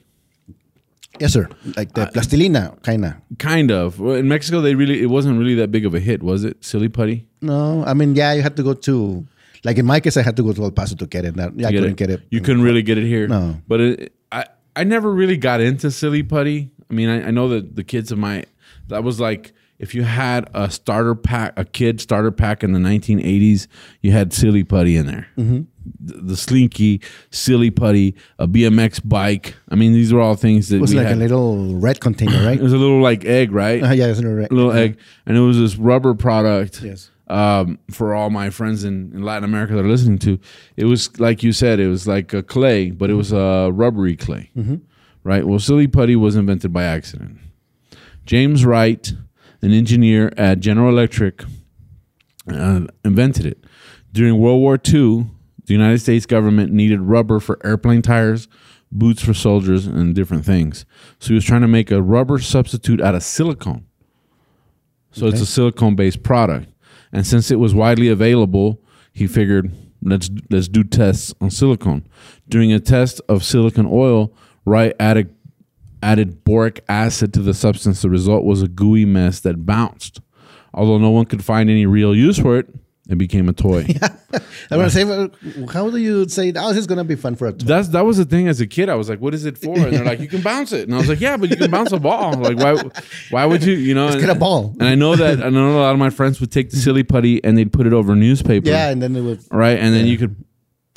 yes, 1.19 1.33
sir. 1.33 1.49
Like 1.77 1.99
uh, 1.99 2.05
the 2.05 2.21
plastilina, 2.21 2.81
kind 2.85 3.05
of. 3.07 3.15
Kind 3.41 3.73
of. 3.73 3.99
Well, 3.99 4.15
in 4.15 4.29
Mexico, 4.29 4.61
they 4.61 4.77
really 4.77 5.03
it 5.03 5.07
wasn't 5.11 5.37
really 5.41 5.57
that 5.57 5.73
big 5.73 5.85
of 5.85 5.95
a 5.97 6.01
hit, 6.01 6.23
was 6.23 6.45
it? 6.45 6.65
Silly 6.65 6.89
putty. 6.89 7.27
No, 7.41 7.85
I 7.85 7.95
mean, 7.95 8.15
yeah, 8.15 8.35
you 8.35 8.43
had 8.43 8.55
to 8.57 8.63
go 8.63 8.75
to, 8.75 9.27
like 9.65 9.79
in 9.79 9.87
my 9.87 10.01
case, 10.01 10.17
I 10.17 10.23
had 10.23 10.37
to 10.37 10.43
go 10.43 10.53
to 10.53 10.63
El 10.65 10.71
Paso 10.71 10.97
to 10.97 11.07
get 11.07 11.25
it. 11.25 11.37
That, 11.37 11.59
yeah, 11.59 11.69
I 11.69 11.73
couldn't 11.73 11.95
get 11.97 12.11
it. 12.11 12.23
You 12.31 12.41
couldn't 12.41 12.63
really 12.63 12.83
get 12.83 12.99
it 12.99 13.07
here. 13.07 13.27
No. 13.29 13.61
But 13.67 13.81
it, 13.81 14.13
I 14.33 14.45
I 14.77 14.85
never 14.85 15.11
really 15.13 15.37
got 15.37 15.61
into 15.61 15.91
silly 15.91 16.23
putty. 16.23 16.71
I 16.91 16.95
mean, 16.95 17.09
I, 17.09 17.29
I 17.29 17.31
know 17.31 17.49
that 17.49 17.77
the 17.77 17.85
kids 17.85 18.13
of 18.13 18.19
my 18.19 18.45
that 18.89 19.05
was 19.05 19.21
like 19.21 19.53
if 19.79 19.95
you 19.95 20.03
had 20.03 20.49
a 20.55 20.69
starter 20.71 21.15
pack, 21.15 21.53
a 21.57 21.65
kid 21.65 22.01
starter 22.01 22.33
pack 22.33 22.65
in 22.65 22.73
the 22.73 22.81
1980s, 22.81 23.69
you 24.03 24.11
had 24.11 24.33
silly 24.33 24.65
putty 24.65 24.97
in 24.97 25.07
there. 25.07 25.29
Mm-hmm. 25.37 25.63
The, 26.01 26.15
the 26.31 26.37
slinky, 26.37 27.01
silly 27.31 27.71
putty, 27.71 28.17
a 28.41 28.49
BMX 28.49 29.01
bike. 29.09 29.55
I 29.69 29.77
mean, 29.77 29.93
these 29.93 30.13
were 30.13 30.21
all 30.21 30.35
things 30.35 30.69
that 30.71 30.77
It 30.77 30.81
was 30.81 30.95
like 30.95 31.07
had. 31.07 31.17
a 31.17 31.21
little 31.21 31.77
red 31.77 32.01
container, 32.01 32.45
right? 32.45 32.59
it 32.59 32.63
was 32.63 32.73
a 32.73 32.77
little 32.77 33.01
like 33.01 33.25
egg, 33.25 33.53
right? 33.53 33.83
Uh, 33.83 33.93
yeah, 33.93 34.07
it's 34.07 34.19
a 34.19 34.23
little 34.23 34.37
red. 34.37 34.51
a 34.51 34.55
little 34.55 34.73
egg, 34.73 34.99
and 35.27 35.37
it 35.37 35.41
was 35.41 35.57
this 35.59 35.77
rubber 35.77 36.13
product. 36.15 36.83
Yes. 36.83 37.11
Um, 37.31 37.79
for 37.91 38.15
all 38.15 38.31
my 38.31 38.49
friends 38.49 38.85
in, 38.85 39.13
in 39.13 39.23
Latin 39.23 39.45
America 39.45 39.75
that 39.75 39.85
are 39.85 39.89
listening 39.89 40.19
to, 40.21 40.39
it 40.77 40.87
was 40.87 41.21
like 41.21 41.43
you 41.43 41.53
said, 41.53 41.79
it 41.79 41.89
was 41.89 42.07
like 42.09 42.33
a 42.33 42.43
clay, 42.43 42.91
but 42.91 43.11
it 43.11 43.15
was 43.15 43.33
a 43.33 43.71
rubbery 43.73 44.17
clay, 44.17 44.51
right? 45.25 45.47
Well, 45.47 45.59
silly 45.59 45.87
putty 45.89 46.17
was 46.17 46.37
invented 46.37 46.73
by 46.73 46.85
accident. 46.85 47.39
James 48.25 48.65
Wright, 48.65 49.13
an 49.61 49.73
engineer 49.73 50.33
at 50.39 50.61
General 50.61 50.89
Electric, 50.89 51.43
uh, 52.51 52.87
invented 53.05 53.45
it. 53.45 53.65
During 54.13 54.39
World 54.39 54.61
War 54.61 54.75
II, 54.77 55.27
the 55.67 55.75
United 55.75 55.99
States 55.99 56.25
government 56.25 56.73
needed 56.73 57.01
rubber 57.01 57.41
for 57.41 57.59
airplane 57.65 58.01
tires, 58.01 58.49
boots 58.91 59.23
for 59.23 59.35
soldiers, 59.35 59.87
and 59.87 60.15
different 60.15 60.47
things. 60.47 60.87
So 61.19 61.29
he 61.29 61.35
was 61.35 61.45
trying 61.45 61.61
to 61.61 61.69
make 61.69 61.91
a 61.91 62.01
rubber 62.01 62.39
substitute 62.39 63.03
out 63.03 63.15
of 63.15 63.23
silicone. 63.23 63.85
So 65.11 65.27
it's 65.27 65.41
a 65.43 65.47
silicone 65.47 65.95
based 65.95 66.23
product. 66.23 66.73
And 67.13 67.27
since 67.27 67.51
it 67.51 67.59
was 67.59 67.75
widely 67.75 68.09
available, 68.09 68.81
he 69.13 69.27
figured 69.27 69.73
let's 70.03 70.31
let's 70.51 70.69
do 70.69 70.85
tests 70.85 71.35
on 71.41 71.51
silicone. 71.51 72.07
During 72.49 72.73
a 72.73 72.81
test 72.81 73.21
of 73.29 73.45
silicon 73.45 73.87
oil, 73.91 74.33
Wright 74.65 74.95
added 75.01 75.35
added 76.03 76.45
boric 76.45 76.85
acid 76.89 77.33
to 77.35 77.43
the 77.43 77.55
substance. 77.55 78.03
The 78.03 78.11
result 78.11 78.45
was 78.45 78.63
a 78.63 78.69
gooey 78.69 79.05
mess 79.05 79.41
that 79.41 79.67
bounced. 79.67 80.21
Although 80.73 80.99
no 80.99 81.11
one 81.11 81.27
could 81.27 81.45
find 81.45 81.71
any 81.71 81.87
real 81.87 82.15
use 82.15 82.39
for 82.39 82.59
it, 82.59 82.69
it 83.09 83.17
became 83.17 83.49
a 83.49 83.53
toy. 83.55 83.87
I 84.71 84.77
want 84.77 84.91
to 84.93 84.95
say, 85.05 85.73
how 85.73 85.89
do 85.91 85.97
you 85.97 86.29
say, 86.29 86.53
oh, 86.55 86.69
this 86.69 86.79
is 86.79 86.87
going 86.87 86.99
to 86.99 87.05
be 87.05 87.17
fun 87.17 87.37
for 87.37 87.47
a 87.47 87.53
toy? 87.53 87.65
That's 87.65 87.89
that 87.89 88.05
was 88.05 88.19
the 88.19 88.27
thing 88.27 88.49
as 88.49 88.61
a 88.61 88.67
kid. 88.67 88.91
I 88.91 88.95
was 88.97 89.09
like, 89.09 89.21
"What 89.21 89.33
is 89.33 89.47
it 89.47 89.57
for?" 89.57 89.75
And 89.79 89.93
they're 89.93 90.05
like, 90.05 90.21
"You 90.21 90.29
can 90.29 90.43
bounce 90.43 90.73
it." 90.73 90.87
And 90.87 90.95
I 90.95 90.99
was 90.99 91.09
like, 91.09 91.21
"Yeah, 91.21 91.39
but 91.39 91.49
you 91.49 91.57
can 91.57 91.71
bounce 91.71 91.93
a 91.93 91.99
ball. 91.99 92.35
Like, 92.35 92.59
why? 92.59 92.77
Why 93.31 93.47
would 93.47 93.65
you? 93.65 93.73
You 93.75 93.95
know?" 93.95 94.19
Get 94.21 94.29
a 94.29 94.35
ball. 94.35 94.75
And 94.79 94.89
I 94.89 94.95
know 94.95 95.17
that 95.17 95.43
I 95.43 95.49
know 95.49 95.79
a 95.79 95.81
lot 95.81 95.93
of 95.93 95.99
my 95.99 96.11
friends 96.11 96.41
would 96.41 96.53
take 96.53 96.71
the 96.71 96.77
silly 96.77 97.03
putty 97.03 97.43
and 97.43 97.57
they'd 97.57 97.73
put 97.73 97.87
it 97.87 97.95
over 97.95 98.15
newspaper. 98.15 98.69
Yeah, 98.69 98.91
and 98.91 99.01
then 99.01 99.17
it 99.17 99.23
was, 99.23 99.49
right? 99.51 99.79
And 99.79 99.95
then 99.95 100.07
you 100.07 100.19
could 100.19 100.37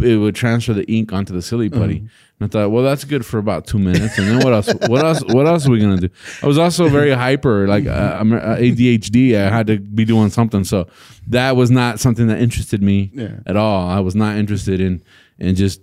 it 0.04 0.18
would 0.18 0.36
transfer 0.36 0.74
the 0.74 0.86
ink 0.92 1.14
onto 1.14 1.34
the 1.34 1.42
silly 1.42 1.70
putty. 1.70 1.96
Mm-hmm. 2.00 2.08
And 2.40 2.48
I 2.50 2.52
thought, 2.52 2.72
well, 2.72 2.84
that's 2.84 3.04
good 3.04 3.26
for 3.26 3.38
about 3.38 3.68
two 3.68 3.78
minutes. 3.78 4.18
And 4.18 4.28
then 4.28 4.40
what 4.40 4.54
else? 4.54 4.68
What 4.88 5.04
else? 5.06 5.24
What 5.26 5.46
else 5.48 5.68
are 5.68 5.72
we 5.72 5.80
gonna 5.80 5.98
do? 5.98 6.10
I 6.42 6.48
was 6.48 6.58
also 6.58 6.90
very 6.90 7.12
hyper, 7.12 7.68
like 7.68 7.86
uh, 7.86 8.18
I'm 8.20 8.32
ADHD. 8.32 9.36
I 9.36 9.50
had 9.50 9.68
to 9.68 9.80
be 9.80 10.06
doing 10.06 10.30
something, 10.30 10.64
so 10.64 10.88
that 11.28 11.56
was 11.56 11.70
not 11.70 12.00
something 12.00 12.28
that 12.28 12.40
interested 12.40 12.82
me 12.82 13.12
Yeah. 13.14 13.40
at 13.46 13.56
all. 13.56 13.88
I 13.88 14.00
was 14.00 14.16
not 14.16 14.38
interested 14.38 14.80
in 14.82 15.04
and 15.40 15.56
just. 15.56 15.82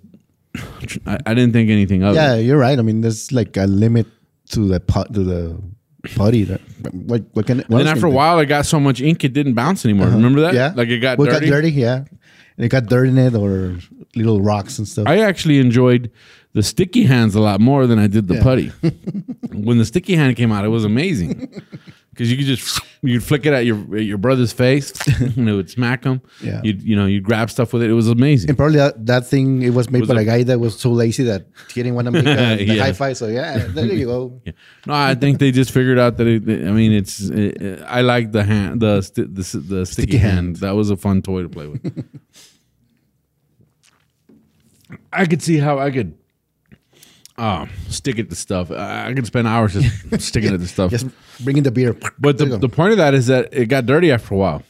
I, 1.06 1.18
I 1.26 1.34
didn't 1.34 1.52
think 1.52 1.70
anything 1.70 2.02
of 2.02 2.14
yeah, 2.16 2.32
it. 2.34 2.36
Yeah, 2.36 2.42
you're 2.42 2.58
right. 2.58 2.78
I 2.78 2.82
mean, 2.82 3.02
there's 3.02 3.30
like 3.30 3.56
a 3.56 3.66
limit 3.66 4.06
to 4.50 4.66
the 4.66 4.80
pot, 4.80 5.12
to 5.14 5.22
the 5.22 5.62
putty. 6.16 6.44
That, 6.44 6.60
what, 6.92 7.22
what 7.34 7.46
can, 7.46 7.58
what 7.58 7.66
And 7.70 7.80
then 7.80 7.86
after 7.88 8.06
a 8.06 8.08
it 8.08 8.12
do? 8.12 8.16
while, 8.16 8.38
it 8.40 8.46
got 8.46 8.66
so 8.66 8.80
much 8.80 9.00
ink 9.00 9.22
it 9.24 9.32
didn't 9.32 9.54
bounce 9.54 9.84
anymore. 9.84 10.08
Remember 10.08 10.40
that? 10.40 10.54
Yeah. 10.54 10.72
like 10.74 10.88
it 10.88 10.98
got 10.98 11.18
Well, 11.18 11.28
dirty. 11.30 11.46
got 11.46 11.52
dirty, 11.56 11.70
yeah. 11.72 12.04
And 12.58 12.64
it 12.66 12.68
got 12.70 12.86
dirt 12.86 13.06
in 13.08 13.16
it 13.16 13.34
or 13.34 13.78
little 14.16 14.42
rocks 14.42 14.78
and 14.78 14.86
stuff. 14.86 15.06
I 15.06 15.20
actually 15.20 15.60
enjoyed 15.60 16.10
the 16.54 16.62
sticky 16.62 17.04
hands 17.04 17.34
a 17.36 17.40
lot 17.40 17.60
more 17.60 17.86
than 17.86 17.98
I 18.00 18.08
did 18.08 18.26
the 18.26 18.34
Yeah. 18.34 18.42
putty. 18.42 18.68
when 19.52 19.78
the 19.78 19.84
sticky 19.84 20.16
hand 20.16 20.36
came 20.36 20.50
out, 20.50 20.64
it 20.64 20.68
was 20.68 20.84
amazing 20.84 21.48
because 22.18 22.32
you 22.32 22.36
could 22.36 22.46
just 22.46 22.80
you'd 23.00 23.22
flick 23.22 23.46
it 23.46 23.52
at 23.52 23.64
your 23.64 23.78
at 23.96 24.02
your 24.04 24.18
brother's 24.18 24.52
face 24.52 24.90
and 25.20 25.48
it 25.48 25.52
would 25.52 25.70
smack 25.70 26.02
him. 26.02 26.20
Yeah. 26.42 26.60
you'd 26.64 26.82
you 26.82 26.96
know 26.96 27.06
you 27.06 27.20
grab 27.20 27.48
stuff 27.48 27.72
with 27.72 27.82
it. 27.84 27.90
It 27.90 27.92
was 27.92 28.08
amazing. 28.08 28.50
and 28.50 28.58
probably 28.58 28.78
that, 28.78 29.06
that 29.06 29.24
thing, 29.28 29.62
it 29.62 29.70
was 29.72 29.88
made 29.88 30.00
Was 30.00 30.08
by 30.08 30.16
a- 30.16 30.22
a 30.22 30.24
guy 30.24 30.42
that 30.42 30.58
was 30.58 30.76
so 30.80 30.90
lazy 30.90 31.22
that 31.22 31.46
he 31.72 31.80
didn't 31.84 31.94
want 31.94 32.06
to 32.06 32.10
make 32.10 32.26
a, 32.26 32.56
the 32.56 32.74
Yeah. 32.74 32.82
high 32.82 32.92
five. 32.92 33.16
So, 33.16 33.28
yeah, 33.28 33.66
there 33.68 33.86
you 33.86 34.06
go. 34.06 34.40
Yeah. 34.44 34.52
No, 34.86 34.94
I 34.94 35.14
think 35.14 35.38
they 35.38 35.52
just 35.52 35.70
figured 35.70 35.98
out 35.98 36.16
that. 36.16 36.26
It, 36.26 36.42
I 36.66 36.72
mean, 36.72 36.90
it's. 36.92 37.20
It, 37.20 37.82
I 37.86 38.00
like 38.00 38.32
the 38.32 38.42
hand, 38.42 38.80
the 38.80 39.00
sti- 39.02 39.22
the, 39.22 39.42
the 39.42 39.86
sticky, 39.86 39.86
Sticky 39.86 40.16
hand. 40.18 40.34
hand. 40.34 40.56
That 40.56 40.74
was 40.74 40.90
a 40.90 40.96
fun 40.96 41.22
toy 41.22 41.42
to 41.42 41.48
play 41.48 41.68
with. 41.68 42.04
I 45.12 45.26
could 45.26 45.42
see 45.42 45.58
how 45.58 45.78
I 45.78 45.90
could. 45.90 46.16
Um, 47.38 47.70
stick 47.88 48.18
it 48.18 48.28
to 48.30 48.36
stuff. 48.36 48.70
I 48.70 49.12
can 49.14 49.24
spend 49.24 49.46
hours 49.46 49.74
just 49.74 50.20
sticking 50.28 50.52
it 50.52 50.58
to 50.58 50.66
stuff. 50.66 50.90
Just 50.90 51.06
bring 51.40 51.56
in 51.56 51.62
the 51.62 51.70
beer. 51.70 51.96
But 52.18 52.36
the, 52.38 52.46
the 52.46 52.68
point 52.68 52.92
of 52.92 52.98
that 52.98 53.14
is 53.14 53.28
that 53.28 53.48
it 53.52 53.66
got 53.66 53.86
dirty 53.86 54.10
after 54.10 54.34
a 54.34 54.36
while. 54.36 54.62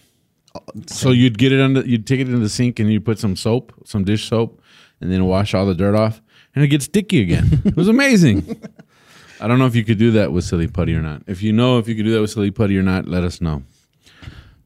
So 0.87 1.11
you'd 1.11 1.39
get 1.39 1.53
it 1.53 1.61
under, 1.61 1.81
you'd 1.81 2.07
take 2.07 2.21
it 2.21 2.27
into 2.27 2.41
the 2.41 2.49
sink 2.49 2.79
and 2.79 2.93
you 2.93 3.01
put 3.01 3.19
some 3.19 3.37
soap, 3.37 3.73
some 3.87 4.05
dish 4.05 4.29
soap, 4.29 4.61
and 5.01 5.11
then 5.11 5.25
wash 5.25 5.55
all 5.55 5.65
the 5.67 5.75
dirt 5.75 5.95
off, 5.95 6.21
and 6.55 6.63
it 6.65 6.69
gets 6.69 6.85
sticky 6.85 7.23
again. 7.23 7.63
it 7.65 7.77
was 7.77 7.89
amazing. 7.89 8.61
I 9.41 9.47
don't 9.47 9.59
know 9.59 9.67
if 9.67 9.77
you 9.77 9.85
could 9.85 9.99
do 9.99 10.11
that 10.13 10.33
with 10.33 10.45
silly 10.45 10.67
putty 10.67 10.95
or 10.95 11.01
not. 11.01 11.23
If 11.27 11.43
you 11.43 11.53
know 11.53 11.79
if 11.79 11.89
you 11.89 11.95
could 11.95 12.05
do 12.05 12.13
that 12.13 12.21
with 12.21 12.31
silly 12.31 12.51
putty 12.51 12.77
or 12.77 12.83
not, 12.83 13.07
let 13.07 13.25
us 13.25 13.41
know. 13.41 13.63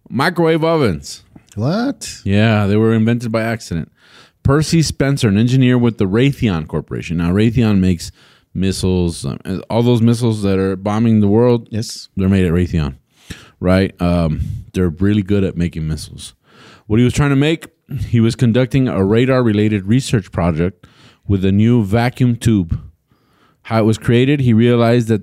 Microwave 0.09 0.65
ovens. 0.65 1.25
What? 1.55 2.21
Yeah, 2.25 2.67
they 2.67 2.77
were 2.77 2.95
invented 2.95 3.31
by 3.31 3.43
accident. 3.43 3.92
Percy 4.43 4.83
Spencer, 4.83 5.29
an 5.29 5.37
engineer 5.39 5.79
with 5.79 5.99
the 5.99 6.07
Raytheon 6.07 6.67
Corporation. 6.69 7.19
Now, 7.19 7.33
Raytheon 7.33 7.79
makes 7.79 8.11
missiles, 8.55 9.25
um, 9.25 9.39
all 9.71 9.83
those 9.83 10.03
missiles 10.03 10.43
that 10.43 10.59
are 10.59 10.77
bombing 10.77 11.21
the 11.21 11.29
world. 11.29 11.69
Yes. 11.71 12.09
They're 12.17 12.29
made 12.29 12.45
at 12.45 12.53
Raytheon, 12.53 12.97
right? 13.61 14.01
Um, 14.01 14.41
they're 14.73 14.91
really 14.91 15.23
good 15.23 15.45
at 15.45 15.57
making 15.57 15.87
missiles. 15.87 16.35
What 16.87 16.99
he 16.99 17.05
was 17.05 17.15
trying 17.15 17.31
to 17.31 17.37
make, 17.37 17.69
he 18.07 18.21
was 18.21 18.35
conducting 18.35 18.89
a 18.89 19.05
radar 19.05 19.43
related 19.43 19.87
research 19.87 20.33
project 20.33 20.87
with 21.27 21.45
a 21.45 21.53
new 21.53 21.85
vacuum 21.85 22.37
tube. 22.37 22.81
How 23.63 23.81
it 23.81 23.85
was 23.85 23.99
created, 23.99 24.41
he 24.41 24.53
realized 24.53 25.09
that 25.09 25.23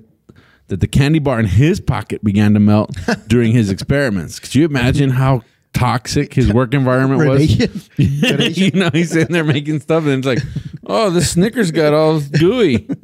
that 0.68 0.78
the 0.78 0.86
candy 0.86 1.18
bar 1.18 1.40
in 1.40 1.46
his 1.46 1.80
pocket 1.80 2.22
began 2.22 2.54
to 2.54 2.60
melt 2.60 2.96
during 3.26 3.52
his 3.52 3.70
experiments. 3.70 4.38
Could 4.38 4.54
you 4.54 4.64
imagine 4.64 5.10
how 5.10 5.42
toxic 5.72 6.34
his 6.34 6.52
work 6.52 6.74
environment 6.74 7.28
was? 7.28 7.88
You 7.98 8.70
know, 8.72 8.90
he's 8.92 9.10
sitting 9.10 9.32
there 9.32 9.44
making 9.44 9.80
stuff, 9.80 10.04
and 10.04 10.24
it's 10.24 10.26
like, 10.26 10.40
oh, 10.86 11.10
the 11.10 11.22
Snickers 11.22 11.70
got 11.70 11.92
all 11.94 12.20
gooey. 12.20 12.88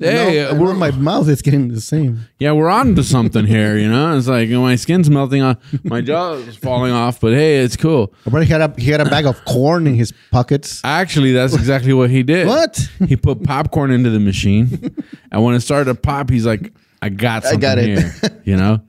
Hey, 0.00 0.46
no, 0.52 0.60
we're 0.60 0.74
my 0.74 0.92
mouth 0.92 1.28
is 1.28 1.42
getting 1.42 1.68
the 1.68 1.80
same. 1.80 2.20
yeah, 2.38 2.52
we're 2.52 2.68
on 2.68 2.94
to 2.94 3.02
something 3.02 3.46
here, 3.46 3.76
you 3.76 3.88
know? 3.88 4.16
It's 4.16 4.28
like 4.28 4.48
my 4.48 4.76
skin's 4.76 5.10
melting 5.10 5.42
off, 5.42 5.56
my 5.82 6.00
jaw 6.00 6.34
is 6.34 6.56
falling 6.56 6.92
off, 6.92 7.20
but 7.20 7.32
hey, 7.32 7.56
it's 7.58 7.76
cool. 7.76 8.14
But 8.24 8.44
he 8.44 8.48
had 8.52 8.60
a 8.60 8.72
he 8.80 8.90
had 8.92 9.00
a 9.00 9.06
bag 9.06 9.26
of 9.26 9.44
corn 9.44 9.88
in 9.88 9.94
his 9.94 10.12
pockets. 10.30 10.80
Actually, 10.84 11.32
that's 11.32 11.52
exactly 11.62 11.92
what 11.92 12.10
he 12.10 12.22
did. 12.22 12.46
What? 12.46 12.88
He 13.08 13.16
put 13.16 13.42
popcorn 13.42 13.90
into 13.90 14.10
the 14.10 14.20
machine, 14.20 14.94
and 15.32 15.42
when 15.42 15.56
it 15.56 15.60
started 15.60 15.86
to 15.86 15.94
pop, 15.96 16.30
he's 16.30 16.46
like, 16.46 16.72
I 17.02 17.08
got 17.08 17.44
I 17.44 17.56
got 17.56 17.78
it. 17.78 17.86
here, 17.86 18.12
you 18.44 18.56
know? 18.56 18.80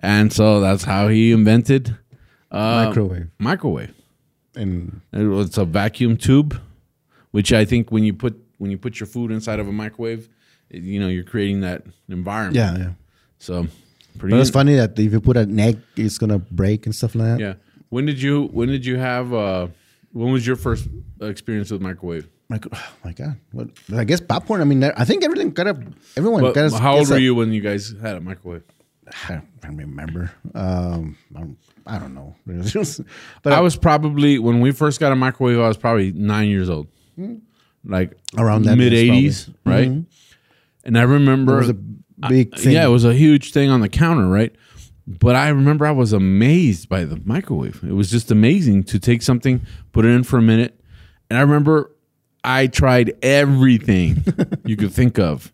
And 0.00 0.32
so 0.32 0.60
that's 0.60 0.84
how 0.84 1.08
he 1.08 1.32
invented 1.32 1.96
uh, 2.54 2.86
Microwave. 2.86 3.28
Microwave. 3.38 3.94
And 4.56 5.00
It's 5.12 5.58
a 5.58 5.64
vacuum 5.64 6.16
tube, 6.16 6.60
which 7.32 7.52
I 7.52 7.64
think 7.64 7.90
when 7.90 8.04
you 8.04 8.14
put 8.14 8.40
when 8.58 8.70
you 8.70 8.78
put 8.78 9.00
your 9.00 9.06
food 9.08 9.30
inside 9.32 9.58
of 9.58 9.66
a 9.68 9.72
microwave, 9.72 10.28
you 10.70 11.00
know, 11.00 11.08
you're 11.08 11.24
creating 11.24 11.60
that 11.62 11.82
environment. 12.08 12.56
yeah, 12.56 12.78
yeah. 12.78 12.92
So 13.38 13.66
pretty 14.18 14.30
But 14.34 14.40
it's 14.40 14.50
funny 14.50 14.76
that 14.76 14.96
if 14.98 15.12
you 15.12 15.20
put 15.20 15.36
an 15.36 15.58
egg, 15.58 15.80
it's 15.96 16.18
gonna 16.18 16.38
break 16.38 16.86
and 16.86 16.94
stuff 16.94 17.14
like 17.16 17.26
that. 17.26 17.40
Yeah. 17.40 17.54
When 17.88 18.06
did 18.06 18.22
you 18.22 18.46
when 18.52 18.68
did 18.68 18.86
you 18.86 18.96
have 18.96 19.34
uh 19.34 19.66
when 20.12 20.32
was 20.32 20.46
your 20.46 20.56
first 20.56 20.86
experience 21.20 21.70
with 21.72 21.80
microwave? 21.82 22.28
Oh 22.50 22.58
my 23.04 23.12
god. 23.12 23.36
What? 23.50 23.70
I 23.92 24.04
guess 24.04 24.20
popcorn. 24.20 24.60
I 24.60 24.64
mean, 24.64 24.84
I 24.84 25.04
think 25.04 25.24
everything 25.24 25.50
got 25.50 25.66
a 25.66 25.76
everyone 26.16 26.42
But 26.42 26.72
how 26.74 26.98
old 26.98 27.10
were 27.10 27.18
you 27.18 27.34
when 27.34 27.52
you 27.52 27.60
guys 27.60 27.92
had 28.00 28.14
a 28.16 28.20
microwave? 28.20 28.62
I 29.28 29.40
don't 29.60 29.76
remember. 29.76 30.32
Um, 30.54 31.16
I 31.86 31.98
don't, 31.98 32.14
know. 32.14 32.34
but 33.42 33.52
I 33.52 33.60
was 33.60 33.76
probably 33.76 34.38
when 34.38 34.60
we 34.60 34.72
first 34.72 35.00
got 35.00 35.12
a 35.12 35.16
microwave, 35.16 35.58
I 35.58 35.68
was 35.68 35.76
probably 35.76 36.12
nine 36.12 36.48
years 36.48 36.70
old. 36.70 36.88
Like 37.84 38.16
Around 38.36 38.62
that 38.62 38.78
mid 38.78 38.92
'80s, 38.92 39.52
right? 39.66 39.90
And 40.84 40.98
I 40.98 41.02
remember 41.02 41.54
it 41.54 41.58
was 41.58 41.68
a 41.70 42.28
big 42.28 42.56
thing. 42.56 42.72
Yeah, 42.72 42.86
it 42.86 42.90
was 42.90 43.04
a 43.04 43.14
huge 43.14 43.52
thing 43.52 43.70
on 43.70 43.80
the 43.80 43.88
counter, 43.88 44.26
right? 44.26 44.54
But 45.06 45.36
I 45.36 45.48
remember 45.48 45.86
I 45.86 45.90
was 45.90 46.12
amazed 46.12 46.88
by 46.88 47.04
the 47.04 47.20
microwave. 47.24 47.82
It 47.84 47.92
was 47.92 48.10
just 48.10 48.30
amazing 48.30 48.84
to 48.84 48.98
take 48.98 49.20
something, 49.20 49.60
put 49.92 50.06
it 50.06 50.08
in 50.08 50.24
for 50.24 50.38
a 50.38 50.42
minute. 50.42 50.80
And 51.28 51.38
I 51.38 51.42
remember 51.42 51.90
I 52.42 52.66
tried 52.66 53.14
everything 53.22 54.24
you 54.64 54.76
could 54.76 54.92
think 54.92 55.18
of. 55.18 55.52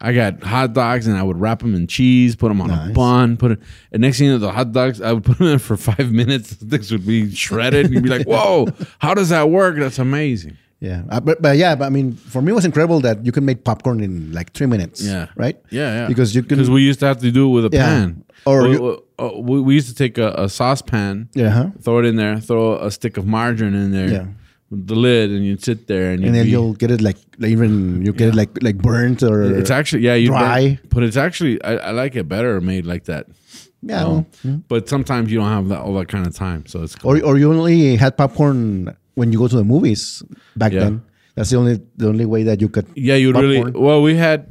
I 0.00 0.12
got 0.14 0.42
hot 0.42 0.72
dogs 0.72 1.06
and 1.06 1.16
I 1.16 1.22
would 1.22 1.38
wrap 1.40 1.58
them 1.60 1.74
in 1.74 1.86
cheese, 1.86 2.34
put 2.34 2.48
them 2.48 2.60
on 2.62 2.70
a 2.70 2.92
bun, 2.92 3.36
put 3.36 3.50
it. 3.52 3.60
And 3.92 4.00
next 4.00 4.18
thing 4.18 4.28
you 4.28 4.32
know, 4.32 4.38
the 4.38 4.50
hot 4.52 4.72
dogs, 4.72 5.00
I 5.02 5.12
would 5.12 5.24
put 5.24 5.38
them 5.38 5.48
in 5.48 5.58
for 5.58 5.76
five 5.90 6.10
minutes. 6.10 6.52
Things 6.70 6.90
would 6.90 7.06
be 7.06 7.34
shredded. 7.34 7.86
And 7.86 7.94
you'd 7.94 8.02
be 8.04 8.08
like, 8.08 8.26
whoa, 8.26 8.68
how 8.98 9.12
does 9.14 9.28
that 9.28 9.50
work? 9.50 9.76
That's 9.76 9.98
amazing. 9.98 10.56
Yeah, 10.82 11.02
uh, 11.10 11.20
but 11.20 11.42
but 11.42 11.58
yeah, 11.58 11.74
but 11.74 11.84
I 11.84 11.90
mean, 11.90 12.14
for 12.14 12.40
me, 12.40 12.52
it 12.52 12.54
was 12.54 12.64
incredible 12.64 13.00
that 13.00 13.26
you 13.26 13.32
can 13.32 13.44
make 13.44 13.64
popcorn 13.64 14.00
in 14.00 14.32
like 14.32 14.54
three 14.54 14.66
minutes. 14.66 15.02
Yeah. 15.02 15.26
right. 15.36 15.60
Yeah, 15.68 15.94
yeah. 16.02 16.06
Because 16.08 16.34
you 16.34 16.40
can 16.42 16.56
because 16.56 16.70
we 16.70 16.80
used 16.80 17.00
to 17.00 17.06
have 17.06 17.18
to 17.20 17.30
do 17.30 17.50
it 17.50 17.52
with 17.52 17.66
a 17.66 17.76
Yeah. 17.76 17.84
pan, 17.86 18.24
Or 18.46 18.62
or, 18.62 18.68
you- 18.68 19.04
uh, 19.18 19.30
we, 19.36 19.60
we 19.60 19.74
used 19.74 19.88
to 19.88 19.94
take 19.94 20.16
a, 20.16 20.32
a 20.38 20.48
saucepan, 20.48 21.28
Yeah. 21.34 21.50
Huh? 21.50 21.66
throw 21.82 21.98
it 21.98 22.06
in 22.06 22.16
there, 22.16 22.40
throw 22.40 22.78
a 22.78 22.90
stick 22.90 23.18
of 23.18 23.26
margarine 23.26 23.74
in 23.74 23.92
there, 23.92 24.08
Yeah. 24.10 24.24
The 24.70 24.94
lid, 24.94 25.30
and 25.30 25.44
you'd 25.44 25.62
sit 25.64 25.86
there 25.88 26.12
and, 26.12 26.24
And 26.24 26.34
then 26.34 26.44
be- 26.44 26.50
you'll 26.50 26.74
get 26.74 26.90
it 26.90 27.00
like, 27.00 27.16
even 27.40 28.04
you 28.04 28.12
get 28.12 28.28
it 28.28 28.34
like 28.36 28.50
like 28.62 28.78
burnt 28.78 29.22
or 29.22 29.42
It's 29.42 29.70
actually 29.70 30.02
yeah, 30.04 30.14
you 30.14 30.28
dry. 30.28 30.78
but 30.90 31.02
it's 31.02 31.16
actually 31.16 31.60
I, 31.64 31.76
I 31.76 31.90
like 31.90 32.14
it 32.14 32.28
better 32.28 32.60
made 32.60 32.86
like 32.86 33.04
that. 33.04 33.26
yeah. 33.82 34.04
Um, 34.04 34.26
well, 34.44 34.62
But 34.68 34.88
sometimes 34.88 35.32
you 35.32 35.38
don't 35.38 35.48
have 35.48 35.68
that 35.68 35.80
all 35.80 35.94
that 35.94 36.08
kind 36.08 36.26
of 36.26 36.34
time, 36.34 36.66
so 36.66 36.82
it's 36.84 36.94
cool. 36.94 37.10
or 37.10 37.24
or 37.24 37.38
you 37.38 37.52
only 37.52 37.96
had 37.96 38.16
popcorn 38.16 38.96
when 39.14 39.32
you 39.32 39.38
go 39.38 39.48
to 39.48 39.56
the 39.56 39.64
movies 39.64 40.22
back 40.56 40.72
Yeah. 40.72 40.80
then. 40.80 41.02
That's 41.34 41.50
the 41.50 41.56
only 41.56 41.80
the 41.96 42.08
only 42.08 42.26
way 42.26 42.42
that 42.44 42.60
you 42.60 42.68
could. 42.68 42.86
yeah, 42.94 43.16
you 43.16 43.32
really 43.32 43.62
well. 43.72 44.02
We 44.02 44.14
had 44.16 44.46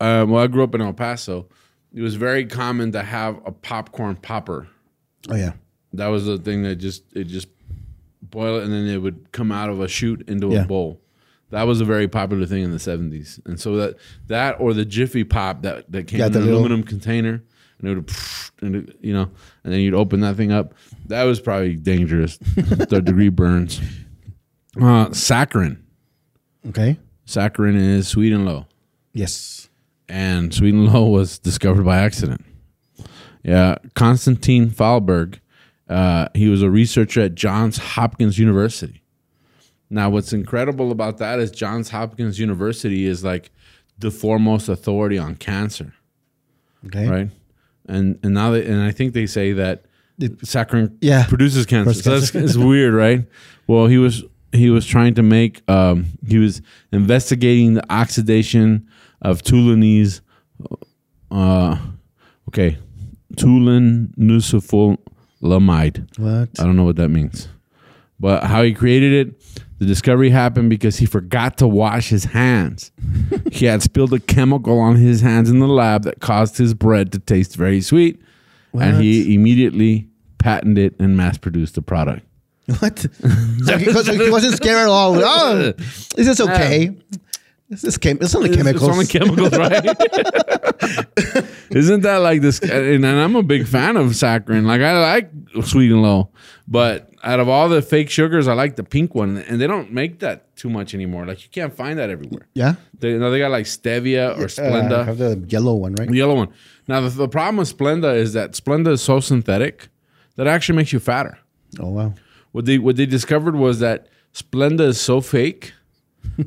um, 0.00 0.30
well, 0.30 0.44
I 0.44 0.46
grew 0.46 0.62
up 0.62 0.74
in 0.74 0.80
El 0.80 0.92
Paso. 0.94 1.48
It 1.92 2.02
was 2.02 2.14
very 2.14 2.46
common 2.46 2.92
to 2.92 3.02
have 3.02 3.40
a 3.44 3.50
popcorn 3.52 4.16
popper. 4.16 4.68
Oh 5.28 5.36
yeah. 5.36 5.52
That 5.94 6.08
was 6.08 6.24
the 6.26 6.38
thing 6.38 6.62
that 6.62 6.76
just 6.76 7.02
it 7.14 7.24
just 7.24 7.48
boil 8.30 8.58
it 8.58 8.64
and 8.64 8.72
then 8.72 8.86
it 8.86 8.98
would 8.98 9.32
come 9.32 9.50
out 9.52 9.70
of 9.70 9.80
a 9.80 9.88
chute 9.88 10.28
into 10.28 10.48
Yeah. 10.50 10.62
a 10.64 10.66
bowl. 10.66 11.00
That 11.50 11.62
was 11.66 11.80
a 11.80 11.84
very 11.84 12.08
popular 12.08 12.44
thing 12.46 12.62
in 12.62 12.72
the 12.72 12.78
seventies, 12.78 13.40
and 13.46 13.58
so 13.58 13.76
that 13.76 13.96
that 14.26 14.56
or 14.60 14.74
the 14.74 14.84
Jiffy 14.84 15.24
Pop 15.24 15.62
that 15.62 15.90
that 15.90 16.06
came 16.06 16.20
Yeah, 16.20 16.26
in 16.26 16.34
an 16.36 16.40
little- 16.44 16.58
aluminum 16.58 16.82
container, 16.82 17.42
and 17.80 17.90
it 17.90 17.94
would, 17.94 18.10
and 18.60 18.76
it, 18.76 18.96
you 19.00 19.14
know, 19.14 19.30
and 19.64 19.72
then 19.72 19.80
you'd 19.80 19.94
open 19.94 20.20
that 20.20 20.36
thing 20.36 20.52
up. 20.52 20.74
That 21.06 21.24
was 21.24 21.40
probably 21.40 21.74
dangerous. 21.76 22.36
Third 22.36 23.06
degree 23.06 23.30
burns. 23.30 23.80
Uh, 24.76 25.08
saccharin. 25.08 25.78
Okay. 26.68 26.98
Saccharin 27.26 27.76
is 27.76 28.06
sweet 28.08 28.32
and 28.32 28.44
low 28.44 28.66
Yes. 29.14 29.68
and 30.08 30.52
sweet 30.52 30.74
and 30.74 30.86
low 30.92 31.06
was 31.06 31.38
discovered 31.38 31.84
by 31.84 31.96
accident. 31.98 32.44
Yeah, 33.42 33.76
Konstantin 33.94 34.68
Fahlberg, 34.70 35.36
uh, 35.88 36.28
he 36.34 36.48
was 36.48 36.62
a 36.62 36.70
researcher 36.70 37.22
at 37.22 37.34
Johns 37.34 37.78
Hopkins 37.78 38.38
University. 38.38 39.02
Now, 39.90 40.10
what's 40.10 40.32
incredible 40.34 40.92
about 40.92 41.18
that 41.18 41.38
is 41.38 41.50
Johns 41.50 41.88
Hopkins 41.90 42.38
University 42.38 43.06
is 43.06 43.24
like 43.24 43.50
the 43.98 44.10
foremost 44.10 44.68
authority 44.68 45.16
on 45.18 45.34
cancer, 45.36 45.94
Okay. 46.86 47.08
right? 47.08 47.30
And 47.86 48.18
and 48.22 48.34
now 48.34 48.50
they, 48.50 48.66
and 48.66 48.82
I 48.82 48.90
think 48.90 49.14
they 49.14 49.26
say 49.26 49.52
that 49.54 49.86
saccharin 50.20 50.94
Yeah. 51.00 51.24
produces 51.26 51.64
cancer. 51.64 51.94
So 51.94 52.18
that's 52.18 52.34
it's 52.34 52.56
weird, 52.56 52.92
right? 52.92 53.24
Well, 53.66 53.86
he 53.86 53.96
was 53.96 54.24
he 54.52 54.68
was 54.68 54.84
trying 54.86 55.14
to 55.14 55.22
make 55.22 55.62
um, 55.70 56.06
he 56.26 56.36
was 56.38 56.60
investigating 56.92 57.74
the 57.74 57.92
oxidation 57.92 58.86
of 59.22 59.42
tulanese 59.42 60.20
uh 61.30 61.76
okay 62.48 62.78
tulin 63.36 64.10
nucleophilomide. 65.42 66.18
What? 66.18 66.48
I 66.58 66.64
don't 66.64 66.76
know 66.76 66.84
what 66.84 66.96
that 66.96 67.08
means. 67.08 67.48
But 68.20 68.44
how 68.44 68.62
he 68.62 68.74
created 68.74 69.28
it, 69.28 69.62
the 69.78 69.86
discovery 69.86 70.30
happened 70.30 70.70
because 70.70 70.96
he 70.96 71.06
forgot 71.06 71.56
to 71.58 71.68
wash 71.68 72.08
his 72.08 72.24
hands. 72.24 72.90
he 73.52 73.66
had 73.66 73.82
spilled 73.82 74.12
a 74.12 74.18
chemical 74.18 74.78
on 74.80 74.96
his 74.96 75.20
hands 75.20 75.50
in 75.50 75.60
the 75.60 75.68
lab 75.68 76.02
that 76.02 76.20
caused 76.20 76.58
his 76.58 76.74
bread 76.74 77.12
to 77.12 77.18
taste 77.20 77.56
very 77.56 77.80
sweet. 77.80 78.20
And 78.74 79.00
he 79.02 79.34
immediately 79.34 80.08
patented 80.38 80.92
it 80.92 81.00
and 81.00 81.16
mass 81.16 81.38
produced 81.38 81.74
the 81.74 81.82
product. 81.82 82.24
What? 82.78 82.98
so, 82.98 83.78
he, 83.78 83.92
so 83.92 84.12
he 84.12 84.30
wasn't 84.30 84.54
scared 84.56 84.78
at 84.78 84.88
all. 84.88 85.14
Oh, 85.16 85.72
this 85.72 86.16
is 86.16 86.40
okay. 86.40 86.94
This 87.68 87.84
is 87.84 87.98
chem- 87.98 88.18
it's 88.20 88.34
only 88.34 88.54
chemicals. 88.56 88.82
It's 88.82 88.92
only 88.92 89.06
chemicals, 89.06 89.56
right? 89.58 89.84
Isn't 91.70 92.00
that 92.02 92.16
like 92.18 92.40
this? 92.40 92.60
And, 92.60 93.06
I'm 93.06 93.36
a 93.36 93.42
big 93.42 93.66
fan 93.66 93.96
of 93.96 94.06
saccharin. 94.12 94.64
Like 94.64 94.80
I 94.80 94.98
like 94.98 95.30
sweet 95.66 95.90
and 95.92 96.02
low, 96.02 96.30
but 96.66 97.10
out 97.22 97.40
of 97.40 97.48
all 97.48 97.68
the 97.68 97.82
fake 97.82 98.08
sugars, 98.10 98.48
I 98.48 98.54
like 98.54 98.76
the 98.76 98.84
pink 98.84 99.14
one, 99.14 99.36
and 99.38 99.60
they 99.60 99.66
don't 99.66 99.92
make 99.92 100.20
that 100.20 100.56
too 100.56 100.70
much 100.70 100.94
anymore. 100.94 101.26
Like 101.26 101.42
you 101.42 101.50
can't 101.50 101.74
find 101.74 101.98
that 101.98 102.08
everywhere. 102.10 102.48
yeah. 102.54 102.76
They, 103.00 103.10
you 103.10 103.18
know, 103.18 103.30
they 103.30 103.38
got 103.38 103.50
like 103.50 103.66
stevia 103.66 104.30
or 104.38 104.44
Uh, 104.44 104.46
Splenda, 104.46 105.04
have 105.04 105.18
the 105.18 105.44
yellow 105.48 105.74
one, 105.74 105.94
right? 105.94 106.08
the 106.08 106.16
yellow 106.16 106.34
one. 106.36 106.48
Now 106.86 107.00
the, 107.02 107.10
the 107.10 107.28
problem 107.28 107.58
with 107.58 107.76
Splenda 107.76 108.16
is 108.16 108.32
that 108.32 108.52
Splenda 108.52 108.88
is 108.92 109.02
so 109.02 109.20
synthetic 109.20 109.88
that 110.36 110.46
it 110.46 110.50
actually 110.50 110.76
makes 110.76 110.92
you 110.92 111.00
fatter. 111.00 111.38
Oh 111.78 111.88
wow. 111.90 112.14
What 112.52 112.64
they 112.64 112.78
what 112.78 112.96
they 112.96 113.06
discovered 113.06 113.56
was 113.56 113.80
that 113.80 114.08
Splenda 114.32 114.80
is 114.88 115.00
so 115.00 115.20
fake 115.20 115.74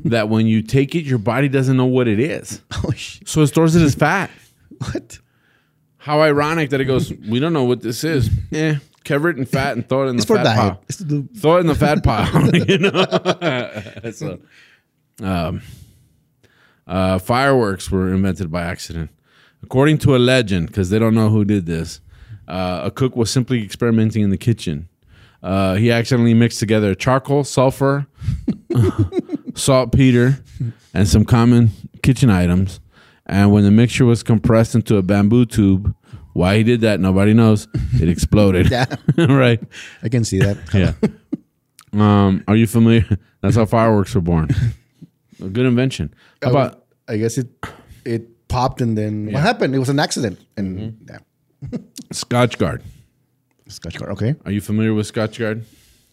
that 0.06 0.30
when 0.30 0.48
you 0.48 0.62
take 0.62 0.96
it, 0.96 1.04
your 1.04 1.18
body 1.20 1.50
doesn't 1.50 1.76
know 1.78 1.86
what 1.86 2.08
it 2.08 2.20
is, 2.20 2.62
Oh 2.74 2.92
so 2.96 3.42
it 3.42 3.48
stores 3.48 3.76
it 3.76 3.82
as 3.84 3.96
fat. 3.96 4.30
what? 4.78 5.20
How 5.98 6.22
ironic 6.22 6.72
that 6.72 6.82
it 6.82 6.86
goes. 6.86 7.14
We 7.14 7.40
don't 7.40 7.54
know 7.54 7.64
what 7.66 7.82
this 7.82 8.04
is. 8.04 8.30
Eh, 8.54 8.76
cover 9.06 9.30
it 9.30 9.38
in 9.38 9.46
fat 9.46 9.76
and 9.78 9.88
throw 9.88 10.06
it 10.08 10.10
in 10.10 10.16
It's 10.18 10.26
the 10.26 10.36
fat 10.36 10.44
diet. 10.44 10.58
pile. 10.58 10.84
It's. 10.90 10.98
Throw 11.42 11.58
it 11.58 11.60
in 11.62 11.68
the 11.68 11.76
fat 11.76 12.04
pile. 12.04 12.56
you 12.56 12.78
know. 12.80 14.12
so, 14.12 14.40
um, 15.26 15.62
uh, 16.88 17.20
fireworks 17.20 17.90
were 17.92 18.14
invented 18.14 18.52
by 18.52 18.64
accident, 18.64 19.10
according 19.64 19.98
to 20.00 20.16
a 20.16 20.18
legend, 20.20 20.68
because 20.68 20.90
they 20.90 21.00
don't 21.00 21.14
know 21.16 21.30
who 21.30 21.46
did 21.46 21.66
this. 21.66 22.02
Uh, 22.48 22.82
a 22.86 22.92
cook 22.92 23.16
was 23.16 23.30
simply 23.30 23.64
experimenting 23.64 24.24
in 24.24 24.30
the 24.32 24.38
kitchen. 24.38 24.90
Uh, 25.44 25.76
he 25.76 25.92
accidentally 25.92 26.34
mixed 26.34 26.60
together 26.60 26.94
charcoal, 26.94 27.44
sulfur, 27.44 28.06
saltpeter, 29.56 30.44
and 30.94 31.08
some 31.08 31.26
common 31.26 31.70
kitchen 32.04 32.30
items. 32.30 32.80
And 33.26 33.52
when 33.52 33.64
the 33.64 33.72
mixture 33.72 34.06
was 34.06 34.24
compressed 34.24 34.76
into 34.76 34.98
a 34.98 35.02
bamboo 35.02 35.46
tube, 35.46 35.94
why 36.34 36.58
he 36.58 36.64
did 36.64 36.82
that, 36.82 37.00
nobody 37.00 37.34
knows. 37.34 37.68
It 38.02 38.10
exploded. 38.16 38.70
Yeah, 38.72 38.86
right. 39.18 39.62
I 40.04 40.10
can 40.10 40.24
see 40.24 40.40
that. 40.40 40.58
Yeah. 40.74 40.94
um, 41.94 42.44
are 42.48 42.56
you 42.56 42.68
familiar? 42.68 43.06
That's 43.42 43.56
how 43.56 43.66
fireworks 43.66 44.14
were 44.16 44.22
born. 44.22 44.50
A 45.44 45.48
good 45.50 45.66
invention. 45.66 46.14
How 46.42 46.50
I, 46.50 46.52
about 46.52 46.86
I 47.08 47.18
guess 47.18 47.38
it 47.38 47.48
it 48.06 48.48
popped 48.48 48.82
and 48.82 48.98
then 48.98 49.32
what 49.32 49.42
happened? 49.44 49.76
It 49.76 49.80
was 49.80 49.90
an 49.90 50.00
accident. 50.00 50.40
And 50.58 50.78
Mm-hmm. 50.80 51.14
yeah, 51.72 51.78
Scotchgard? 52.14 52.82
Scotch 53.68 53.98
guard. 53.98 54.12
Okay, 54.14 54.36
Are 54.46 54.52
you 54.52 54.62
familiar 54.62 54.94
with 54.94 55.12
Scotchgard? 55.12 55.64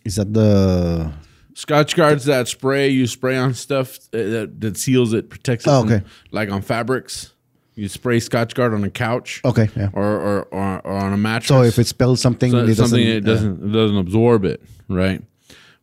is 0.05 0.15
that 0.17 0.33
the? 0.33 1.11
Scotchgard's 1.59 2.27
that 2.27 2.47
spray 2.47 2.89
you 2.89 3.07
spray 3.09 3.37
on 3.37 3.53
stuff 3.53 3.97
uh, 4.15 4.19
that, 4.19 4.61
that 4.61 4.77
seals 4.77 5.13
it, 5.13 5.29
protects 5.29 5.67
it. 5.67 5.71
Oh, 5.71 5.83
from- 5.83 5.93
okay. 5.93 6.05
like 6.31 6.51
on 6.51 6.63
fabrics, 6.63 7.33
you 7.75 7.89
spray 7.89 8.19
Scotchgard 8.19 8.73
on 8.75 8.85
a 8.85 8.91
couch. 8.91 9.41
Okay, 9.45 9.69
yeah. 9.77 9.89
Or, 9.93 10.05
or, 10.05 10.43
or, 10.53 10.81
or 10.87 10.93
on 10.93 11.13
a 11.13 11.17
mattress. 11.17 11.49
So 11.49 11.63
if 11.63 11.79
it 11.79 11.87
spells 11.89 12.21
something, 12.21 12.53
So- 12.53 12.59
it 12.59 12.75
something 12.77 13.05
doesn't, 13.05 13.17
it 13.17 13.21
doesn't 13.25 13.71
it 13.71 13.73
doesn't 13.73 13.97
absorb 13.97 14.45
it, 14.45 14.63
right? 14.89 15.23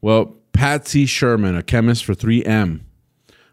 Well, 0.01 0.35
Patsy 0.53 1.05
Sherman, 1.05 1.57
a 1.57 1.63
chemist 1.63 2.05
for 2.05 2.15
3M, 2.15 2.79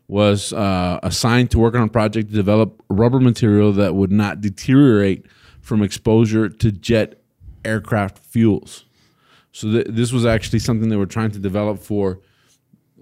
was 0.06 0.52
uh, 0.52 1.00
assigned 1.02 1.50
to 1.50 1.58
work 1.58 1.74
on 1.74 1.82
a 1.82 1.88
project 1.88 2.28
to 2.28 2.34
develop 2.34 2.80
rubber 2.88 3.18
material 3.18 3.72
that 3.72 3.94
would 3.96 4.12
not 4.12 4.40
deteriorate 4.40 5.26
from 5.60 5.82
exposure 5.82 6.48
to 6.48 6.70
jet 6.70 7.20
aircraft 7.64 8.18
fuels. 8.18 8.84
So 9.52 9.70
th- 9.70 9.86
this 9.88 10.12
was 10.12 10.26
actually 10.26 10.58
something 10.58 10.88
they 10.88 10.96
were 10.96 11.06
trying 11.06 11.30
to 11.32 11.38
develop 11.38 11.78
for 11.78 12.20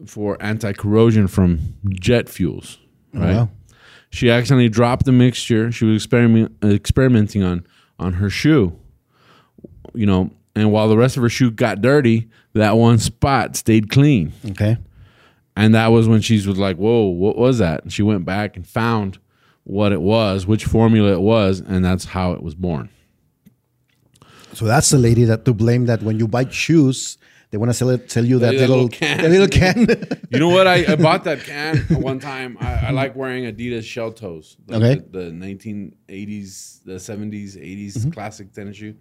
for 0.06 0.36
anti 0.42 0.72
corrosion 0.72 1.28
from 1.28 1.74
jet 1.88 2.28
fuels, 2.28 2.78
oh, 3.14 3.20
right? 3.20 3.36
wow. 3.36 3.50
She 4.10 4.30
accidentally 4.30 4.68
dropped 4.68 5.06
the 5.06 5.12
mixture. 5.12 5.70
She 5.70 5.84
was 5.84 6.02
experiment, 6.02 6.56
experimenting 6.64 7.42
on 7.42 7.66
on 7.98 8.14
her 8.14 8.30
shoe, 8.30 8.76
you 9.94 10.06
know, 10.06 10.30
and 10.56 10.72
while 10.72 10.88
the 10.88 10.96
rest 10.96 11.16
of 11.16 11.22
her 11.22 11.28
shoe 11.28 11.50
got 11.50 11.80
dirty, 11.80 12.28
that 12.54 12.76
one 12.76 12.98
spot 12.98 13.56
stayed 13.56 13.90
clean. 13.90 14.32
Okay. 14.50 14.78
And 15.56 15.74
that 15.74 15.88
was 15.88 16.08
when 16.08 16.20
she 16.20 16.34
was 16.46 16.58
like, 16.58 16.76
"Whoa, 16.76 17.06
what 17.06 17.36
was 17.36 17.58
that?" 17.58 17.82
And 17.82 17.92
she 17.92 18.02
went 18.02 18.24
back 18.24 18.56
and 18.56 18.66
found 18.66 19.18
what 19.64 19.92
it 19.92 20.00
was, 20.00 20.46
which 20.46 20.64
formula 20.64 21.12
it 21.12 21.20
was, 21.20 21.60
and 21.60 21.84
that's 21.84 22.06
how 22.06 22.32
it 22.32 22.42
was 22.42 22.54
born. 22.54 22.88
So 24.54 24.64
that's 24.66 24.90
the 24.90 24.98
lady 24.98 25.24
that 25.24 25.44
to 25.44 25.54
blame 25.54 25.86
that 25.86 26.02
when 26.02 26.18
you 26.18 26.26
buy 26.28 26.48
shoes, 26.48 27.18
they 27.50 27.58
want 27.58 27.70
to 27.70 27.74
sell 27.74 27.90
it, 27.90 28.10
sell 28.10 28.24
you 28.24 28.38
that 28.40 28.52
that 28.52 28.58
little, 28.60 28.84
little 28.84 28.88
can. 28.88 29.22
the 29.22 29.28
little 29.28 29.48
can. 29.48 29.86
You 30.30 30.38
know 30.38 30.48
what? 30.48 30.66
I, 30.68 30.92
I 30.92 30.96
bought 30.96 31.24
that 31.24 31.40
can 31.40 31.76
one 32.00 32.18
time. 32.20 32.56
I, 32.60 32.86
I 32.86 32.90
like 32.90 33.16
wearing 33.16 33.44
Adidas 33.44 33.84
shell 33.84 34.12
toes. 34.12 34.56
The, 34.66 34.76
Okay. 34.76 34.94
The, 35.10 35.18
the 35.18 35.30
1980s, 35.30 36.84
the 36.84 36.92
70s, 36.94 37.56
80s 37.56 37.96
Mm-hmm. 37.98 38.10
classic 38.10 38.52
tennis 38.52 38.76
shoe. 38.76 38.94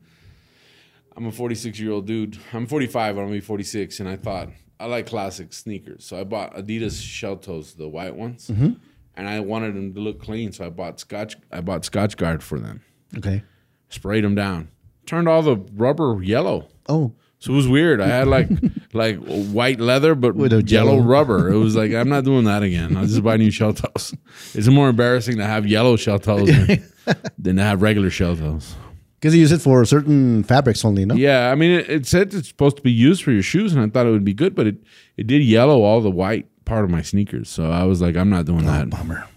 I'm 1.16 1.26
a 1.28 1.32
46 1.32 1.80
year 1.80 1.92
old 1.92 2.08
dude. 2.08 2.38
I'm 2.54 2.66
45. 2.66 3.18
I'm 3.18 3.24
gonna 3.26 3.32
be 3.32 3.40
46, 3.42 4.00
and 4.00 4.08
I 4.10 4.16
thought 4.16 4.50
I 4.80 4.86
like 4.86 5.06
classic 5.08 5.52
sneakers, 5.54 6.06
so 6.06 6.18
I 6.20 6.24
bought 6.24 6.56
Adidas 6.56 7.02
shell 7.04 7.36
toes, 7.36 7.74
the 7.74 7.88
white 7.90 8.16
ones, 8.16 8.48
Mm-hmm. 8.48 8.74
and 9.16 9.28
I 9.28 9.42
wanted 9.42 9.76
them 9.76 9.94
to 9.94 10.00
look 10.00 10.22
clean, 10.22 10.54
so 10.54 10.66
I 10.66 10.70
bought 10.70 11.00
Scotch. 11.00 11.36
I 11.52 11.60
bought 11.62 11.82
Scotchgard 11.84 12.42
for 12.42 12.60
them. 12.60 12.82
okay. 13.18 13.44
Sprayed 13.90 14.24
them 14.24 14.36
down. 14.36 14.70
Turned 15.10 15.28
all 15.28 15.42
the 15.42 15.56
rubber 15.74 16.22
yellow. 16.22 16.68
Oh, 16.88 17.14
So 17.40 17.52
it 17.52 17.56
was 17.56 17.68
weird. 17.68 18.00
I 18.00 18.06
had 18.10 18.28
like 18.28 18.48
like 18.94 19.18
white 19.18 19.80
leather, 19.80 20.14
but 20.14 20.36
With 20.36 20.54
a 20.54 20.62
yellow 20.62 21.00
rubber. 21.02 21.50
It 21.52 21.58
was 21.58 21.76
like 21.76 21.92
I'm 21.94 22.10
not 22.10 22.26
doing 22.26 22.44
that 22.44 22.62
again. 22.62 22.96
I'll 22.96 23.08
just 23.08 23.24
buy 23.24 23.36
new 23.38 23.50
shell 23.50 23.74
toes. 23.74 24.14
It's 24.54 24.68
more 24.68 24.88
embarrassing 24.88 25.38
to 25.38 25.46
have 25.46 25.66
yellow 25.66 25.96
shell 25.96 26.20
toes 26.20 26.48
than, 26.48 26.88
than 27.40 27.56
to 27.56 27.64
have 27.64 27.82
regular 27.82 28.12
shell 28.12 28.36
toes. 28.36 28.76
Because 29.20 29.34
you 29.34 29.42
use 29.42 29.52
it 29.52 29.62
for 29.62 29.84
certain 29.84 30.44
fabrics 30.44 30.86
only, 30.86 31.06
no? 31.06 31.16
Yeah, 31.16 31.50
I 31.52 31.56
mean, 31.56 31.72
it, 31.72 31.90
it 31.90 32.06
said 32.06 32.32
it's 32.36 32.48
supposed 32.48 32.78
to 32.78 32.84
be 32.84 32.92
used 32.92 33.24
for 33.24 33.32
your 33.32 33.42
shoes, 33.42 33.74
and 33.74 33.82
I 33.84 33.90
thought 33.90 34.06
it 34.06 34.12
would 34.12 34.24
be 34.24 34.36
good, 34.36 34.54
but 34.54 34.68
it 34.68 34.78
it 35.18 35.26
did 35.26 35.42
yellow 35.42 35.82
all 35.82 36.02
the 36.02 36.12
white 36.12 36.46
part 36.66 36.86
of 36.86 36.92
my 36.92 37.02
sneakers, 37.02 37.50
so 37.50 37.72
I 37.72 37.86
was 37.86 38.00
like, 38.00 38.16
I'm 38.16 38.30
not 38.30 38.46
doing 38.46 38.66
that. 38.68 38.92
Bummer. 38.92 39.28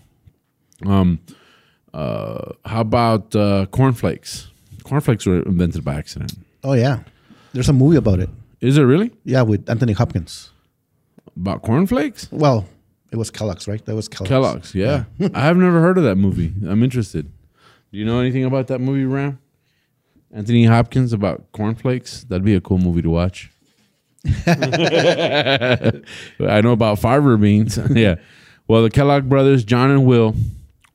Um, 0.84 1.18
uh, 1.94 2.52
how 2.66 2.82
about 2.82 3.34
uh, 3.34 3.64
cornflakes? 3.70 4.51
Cornflakes 4.82 5.26
were 5.26 5.42
invented 5.42 5.84
by 5.84 5.94
accident. 5.94 6.32
Oh 6.64 6.72
yeah, 6.74 7.00
there's 7.52 7.68
a 7.68 7.72
movie 7.72 7.96
about 7.96 8.20
it. 8.20 8.30
Is 8.60 8.78
it 8.78 8.82
really 8.82 9.10
Yeah, 9.24 9.42
with 9.42 9.68
Anthony 9.68 9.92
Hopkins. 9.92 10.50
about 11.36 11.62
cornflakes? 11.62 12.28
Well, 12.30 12.66
it 13.10 13.16
was 13.16 13.30
Kellogg's, 13.30 13.66
right? 13.66 13.84
That 13.86 13.96
was 13.96 14.08
Kellogg's. 14.08 14.28
Kellogg's, 14.28 14.74
yeah. 14.74 15.04
I 15.34 15.40
have 15.40 15.56
never 15.56 15.80
heard 15.80 15.98
of 15.98 16.04
that 16.04 16.16
movie. 16.16 16.52
I'm 16.68 16.82
interested. 16.84 17.30
Do 17.90 17.98
you 17.98 18.04
know 18.04 18.20
anything 18.20 18.44
about 18.44 18.68
that 18.68 18.80
movie, 18.80 19.04
Ram? 19.04 19.38
Anthony 20.32 20.64
Hopkins 20.64 21.12
about 21.12 21.50
cornflakes? 21.52 22.24
That'd 22.24 22.44
be 22.44 22.54
a 22.54 22.60
cool 22.60 22.78
movie 22.78 23.02
to 23.02 23.10
watch. 23.10 23.50
I 24.46 26.00
know 26.62 26.72
about 26.72 26.98
fiber 26.98 27.36
beans. 27.36 27.78
yeah. 27.90 28.16
Well, 28.68 28.82
the 28.82 28.90
Kellogg 28.90 29.28
brothers, 29.28 29.64
John 29.64 29.90
and 29.90 30.06
Will, 30.06 30.34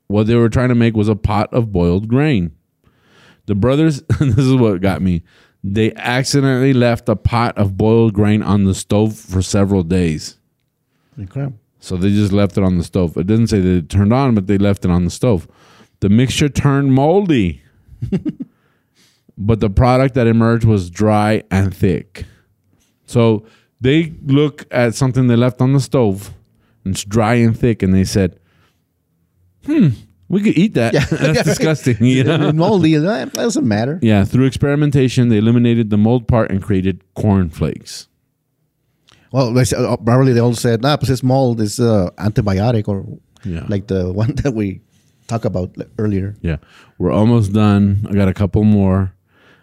what 0.06 0.26
they 0.26 0.34
were 0.34 0.48
trying 0.48 0.70
to 0.70 0.74
make 0.74 0.96
was 0.96 1.08
a 1.08 1.14
pot 1.14 1.52
of 1.52 1.70
boiled 1.72 2.08
grain. 2.08 2.52
The 3.48 3.54
brothers, 3.54 4.02
this 4.20 4.38
is 4.38 4.54
what 4.54 4.80
got 4.82 5.00
me. 5.00 5.22
They 5.64 5.94
accidentally 5.94 6.74
left 6.74 7.08
a 7.08 7.16
pot 7.16 7.56
of 7.56 7.78
boiled 7.78 8.12
grain 8.12 8.42
on 8.42 8.64
the 8.64 8.74
stove 8.74 9.16
for 9.16 9.40
several 9.40 9.82
days. 9.82 10.36
Incredible. 11.16 11.58
So 11.80 11.96
they 11.96 12.10
just 12.10 12.30
left 12.30 12.58
it 12.58 12.62
on 12.62 12.76
the 12.76 12.84
stove. 12.84 13.16
It 13.16 13.26
didn't 13.26 13.46
say 13.46 13.60
that 13.60 13.68
it 13.68 13.88
turned 13.88 14.12
on, 14.12 14.34
but 14.34 14.48
they 14.48 14.58
left 14.58 14.84
it 14.84 14.90
on 14.90 15.04
the 15.04 15.10
stove. 15.10 15.48
The 16.00 16.10
mixture 16.10 16.50
turned 16.50 16.92
moldy. 16.92 17.62
but 19.38 19.60
the 19.60 19.70
product 19.70 20.14
that 20.14 20.26
emerged 20.26 20.66
was 20.66 20.90
dry 20.90 21.42
and 21.50 21.74
thick. 21.74 22.26
So 23.06 23.46
they 23.80 24.12
look 24.26 24.66
at 24.70 24.94
something 24.94 25.26
they 25.26 25.36
left 25.36 25.62
on 25.62 25.72
the 25.72 25.80
stove 25.80 26.34
and 26.84 26.94
it's 26.94 27.04
dry 27.04 27.34
and 27.34 27.58
thick 27.58 27.82
and 27.82 27.94
they 27.94 28.04
said, 28.04 28.38
"Hmm, 29.64 29.88
we 30.28 30.42
could 30.42 30.56
eat 30.58 30.74
that." 30.74 30.92
That's 31.10 31.42
disgusting, 31.44 31.96
you 32.04 32.24
know? 32.24 32.52
Moldy, 32.52 32.94
that 32.96 33.32
doesn't 33.32 33.66
matter. 33.66 33.98
Yeah, 34.02 34.24
through 34.24 34.46
experimentation, 34.46 35.28
they 35.28 35.38
eliminated 35.38 35.90
the 35.90 35.96
mold 35.98 36.26
part 36.28 36.50
and 36.50 36.62
created 36.62 37.02
cornflakes. 37.14 38.08
Well, 39.32 39.52
they 39.52 39.62
uh, 39.76 39.96
probably 39.98 40.32
they 40.32 40.40
all 40.40 40.54
said, 40.54 40.80
nah, 40.82 40.96
but 40.96 41.08
it's 41.10 41.22
mold 41.22 41.60
is 41.60 41.78
uh, 41.80 42.10
antibiotic 42.18 42.88
or 42.88 43.04
Yeah. 43.44 43.64
like 43.68 43.86
the 43.88 44.10
one 44.22 44.34
that 44.42 44.54
we 44.54 44.80
talked 45.26 45.44
about 45.44 45.76
earlier. 45.98 46.34
Yeah, 46.40 46.56
we're 46.98 47.12
almost 47.12 47.52
done. 47.52 48.06
I 48.08 48.14
got 48.14 48.28
a 48.28 48.34
couple 48.34 48.64
more 48.64 49.12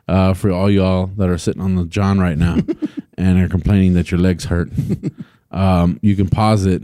uh, 0.07 0.35
for 0.35 0.51
all 0.51 0.69
y'all 0.69 1.07
that 1.17 1.29
are 1.29 1.37
sitting 1.39 1.63
on 1.63 1.75
the 1.75 1.85
John 1.85 2.19
right 2.19 2.37
now 2.37 2.57
and 3.17 3.39
are 3.41 3.49
complaining 3.49 3.93
that 3.93 4.11
your 4.11 4.19
legs 4.19 4.45
hurt. 4.45 4.69
Um, 5.51 5.99
you 6.03 6.15
can 6.15 6.29
pause 6.29 6.65
it 6.67 6.83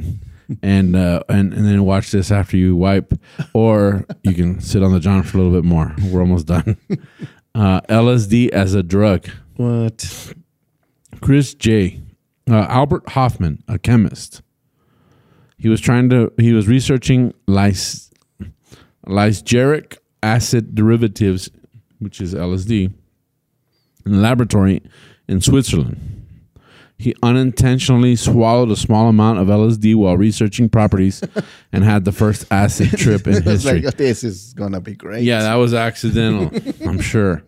and 0.61 0.95
uh, 0.95 1.23
and 1.29 1.53
and 1.53 1.65
then 1.65 1.83
watch 1.83 2.11
this 2.11 2.31
after 2.31 2.57
you 2.57 2.75
wipe, 2.75 3.13
or 3.53 4.05
you 4.23 4.33
can 4.33 4.59
sit 4.61 4.83
on 4.83 4.91
the 4.91 4.99
John 4.99 5.23
for 5.23 5.37
a 5.37 5.41
little 5.41 5.57
bit 5.57 5.67
more. 5.67 5.93
We're 6.11 6.21
almost 6.21 6.47
done. 6.47 6.77
Uh, 7.53 7.81
LSD 7.89 8.47
as 8.51 8.73
a 8.73 8.81
drug. 8.81 9.27
What? 9.57 10.33
Chris 11.19 11.53
J. 11.53 12.01
Uh, 12.49 12.65
Albert 12.69 13.09
Hofmann, 13.09 13.61
a 13.67 13.77
chemist. 13.77 14.41
He 15.57 15.67
was 15.67 15.81
trying 15.81 16.09
to. 16.11 16.31
He 16.37 16.53
was 16.53 16.69
researching 16.69 17.33
lys, 17.47 18.09
lysogeric 19.05 19.97
acid 20.23 20.75
derivatives, 20.75 21.49
which 21.99 22.21
is 22.21 22.33
LSD, 22.33 22.93
in 24.05 24.13
a 24.13 24.17
laboratory 24.17 24.81
in 25.27 25.41
Switzerland. 25.41 26.25
He 27.01 27.15
unintentionally 27.23 28.15
swallowed 28.15 28.69
a 28.69 28.75
small 28.75 29.07
amount 29.09 29.39
of 29.39 29.47
LSD 29.47 29.95
while 29.95 30.15
researching 30.17 30.69
properties, 30.69 31.23
and 31.73 31.83
had 31.83 32.05
the 32.05 32.11
first 32.11 32.45
acid 32.51 32.91
trip 32.97 33.25
in 33.27 33.41
history. 33.51 33.81
like, 33.81 33.97
this 33.97 34.23
is 34.23 34.53
going 34.53 34.73
to 34.73 34.79
be 34.79 34.93
great. 34.95 35.23
yeah, 35.23 35.41
that 35.41 35.55
was 35.55 35.73
accidental. 35.73 36.51
I'm 36.87 36.99
sure. 37.01 37.41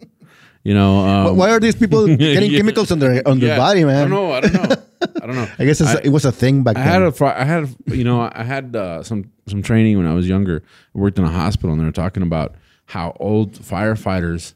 You 0.63 0.73
know. 0.73 0.99
Um, 1.05 1.37
why 1.37 1.51
are 1.51 1.59
these 1.59 1.75
people 1.75 2.07
getting 2.07 2.49
Yeah. 2.51 2.57
chemicals 2.57 2.91
on 2.91 2.97
their 2.99 3.21
on 3.27 3.39
their 3.39 3.49
yeah, 3.49 3.57
body, 3.57 3.81
I 3.81 3.85
man? 3.85 4.09
don't 4.09 4.17
know. 4.17 4.31
I 4.31 4.39
don't 4.41 4.53
know. 4.53 4.75
I 5.21 5.25
don't 5.27 5.35
know. 5.35 5.47
I 5.59 5.65
guess 5.65 5.81
it's, 5.81 5.95
I- 5.95 6.01
it 6.03 6.09
was 6.09 6.25
a 6.25 6.31
thing 6.31 6.63
back 6.63 6.77
I 6.77 6.83
then. 6.85 7.01
had 7.01 7.21
a, 7.21 7.43
had, 7.43 7.63
a, 7.91 7.95
you 7.95 8.03
know, 8.05 8.21
I 8.33 8.43
had 8.43 8.75
uh, 8.75 9.03
some 9.03 9.29
some 9.47 9.61
training 9.61 9.97
when 9.97 10.07
I 10.07 10.13
was 10.13 10.27
younger. 10.27 10.63
I 10.95 10.97
worked 10.97 11.19
in 11.19 11.25
a 11.25 11.29
hospital, 11.29 11.71
and 11.73 11.79
they 11.81 11.85
were 11.85 11.91
talking 11.91 12.23
about 12.23 12.55
how 12.85 13.15
old 13.19 13.53
firefighters 13.59 14.53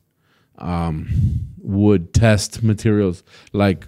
um, 0.57 1.07
would 1.61 2.13
test 2.13 2.63
materials 2.63 3.23
like 3.53 3.87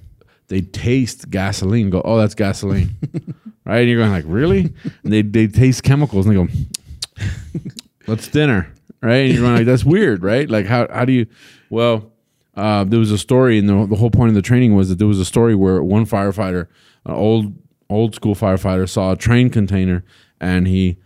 they 0.50 0.62
taste 0.62 1.30
gasoline, 1.30 1.90
go, 1.90 2.02
oh, 2.04 2.18
that's 2.18 2.36
gasoline, 2.36 2.96
right? 3.66 3.80
And 3.80 3.90
you're 3.90 4.00
going 4.00 4.12
like, 4.12 4.26
really? 4.28 4.74
And 5.04 5.14
they 5.14 5.22
they 5.22 5.48
taste 5.48 5.84
chemicals, 5.84 6.26
and 6.26 6.36
they 6.36 6.46
go, 6.46 7.28
what's 8.06 8.28
dinner, 8.28 8.74
right? 9.02 9.26
And 9.26 9.34
you're 9.34 9.44
going 9.44 9.56
like, 9.56 9.66
that's 9.66 9.86
weird, 9.86 10.24
right? 10.24 10.50
Like, 10.50 10.66
how 10.66 10.88
how 10.92 11.06
do 11.06 11.14
you? 11.14 11.28
Well, 11.70 12.12
uh, 12.56 12.84
there 12.84 13.00
was 13.00 13.12
a 13.12 13.18
story, 13.18 13.58
and 13.60 13.70
the, 13.70 13.86
the 13.88 13.96
whole 13.96 14.12
point 14.12 14.30
of 14.30 14.36
the 14.36 14.42
training 14.42 14.76
was 14.76 14.90
that 14.90 14.98
there 14.98 15.08
was 15.08 15.20
a 15.20 15.26
story 15.26 15.56
where 15.56 15.82
one 15.84 16.06
firefighter, 16.06 16.68
an 17.06 17.14
old 17.14 17.54
old 17.90 18.16
school 18.16 18.36
firefighter, 18.36 18.88
saw 18.88 19.12
a 19.14 19.16
train 19.16 19.50
container, 19.50 20.04
and 20.40 20.68
he 20.68 20.98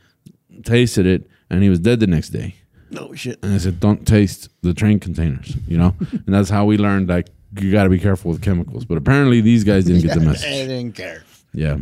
tasted 0.63 1.05
it, 1.05 1.27
and 1.49 1.63
he 1.63 1.69
was 1.69 1.79
dead 1.79 1.99
the 1.99 2.07
next 2.07 2.29
day. 2.29 2.55
no 2.91 3.13
shit. 3.13 3.39
And 3.43 3.53
I 3.53 3.57
said, 3.57 3.79
don't 3.79 4.05
taste 4.07 4.49
the 4.61 4.73
train 4.73 4.99
containers, 4.99 5.55
you 5.67 5.77
know? 5.77 5.95
and 6.11 6.27
that's 6.27 6.49
how 6.49 6.65
we 6.65 6.77
learned, 6.77 7.09
like, 7.09 7.27
you 7.59 7.71
got 7.71 7.83
to 7.83 7.89
be 7.89 7.99
careful 7.99 8.31
with 8.31 8.41
chemicals. 8.41 8.85
But 8.85 8.97
apparently, 8.97 9.41
these 9.41 9.63
guys 9.63 9.85
didn't 9.85 10.01
get 10.01 10.15
the 10.15 10.21
I 10.25 10.25
message. 10.25 10.49
didn't 10.67 10.93
care. 10.93 11.23
Yeah. 11.53 11.77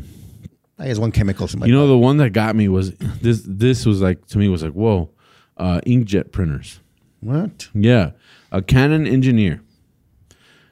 I 0.78 0.88
guess 0.88 0.98
one 0.98 1.12
my 1.16 1.66
You 1.68 1.74
know, 1.74 1.88
the 1.88 1.98
one 1.98 2.18
that 2.18 2.32
got 2.32 2.56
me 2.56 2.68
was 2.68 2.96
this, 2.96 3.44
this 3.46 3.86
was 3.86 4.02
like, 4.02 4.26
to 4.28 4.38
me, 4.40 4.50
was 4.50 4.64
like, 4.64 4.74
whoa, 4.74 5.12
uh, 5.58 5.80
inkjet 5.86 6.32
printers. 6.32 6.80
What? 7.20 7.70
Yeah. 7.76 8.12
A 8.52 8.62
Canon 8.64 9.06
engineer. 9.06 9.62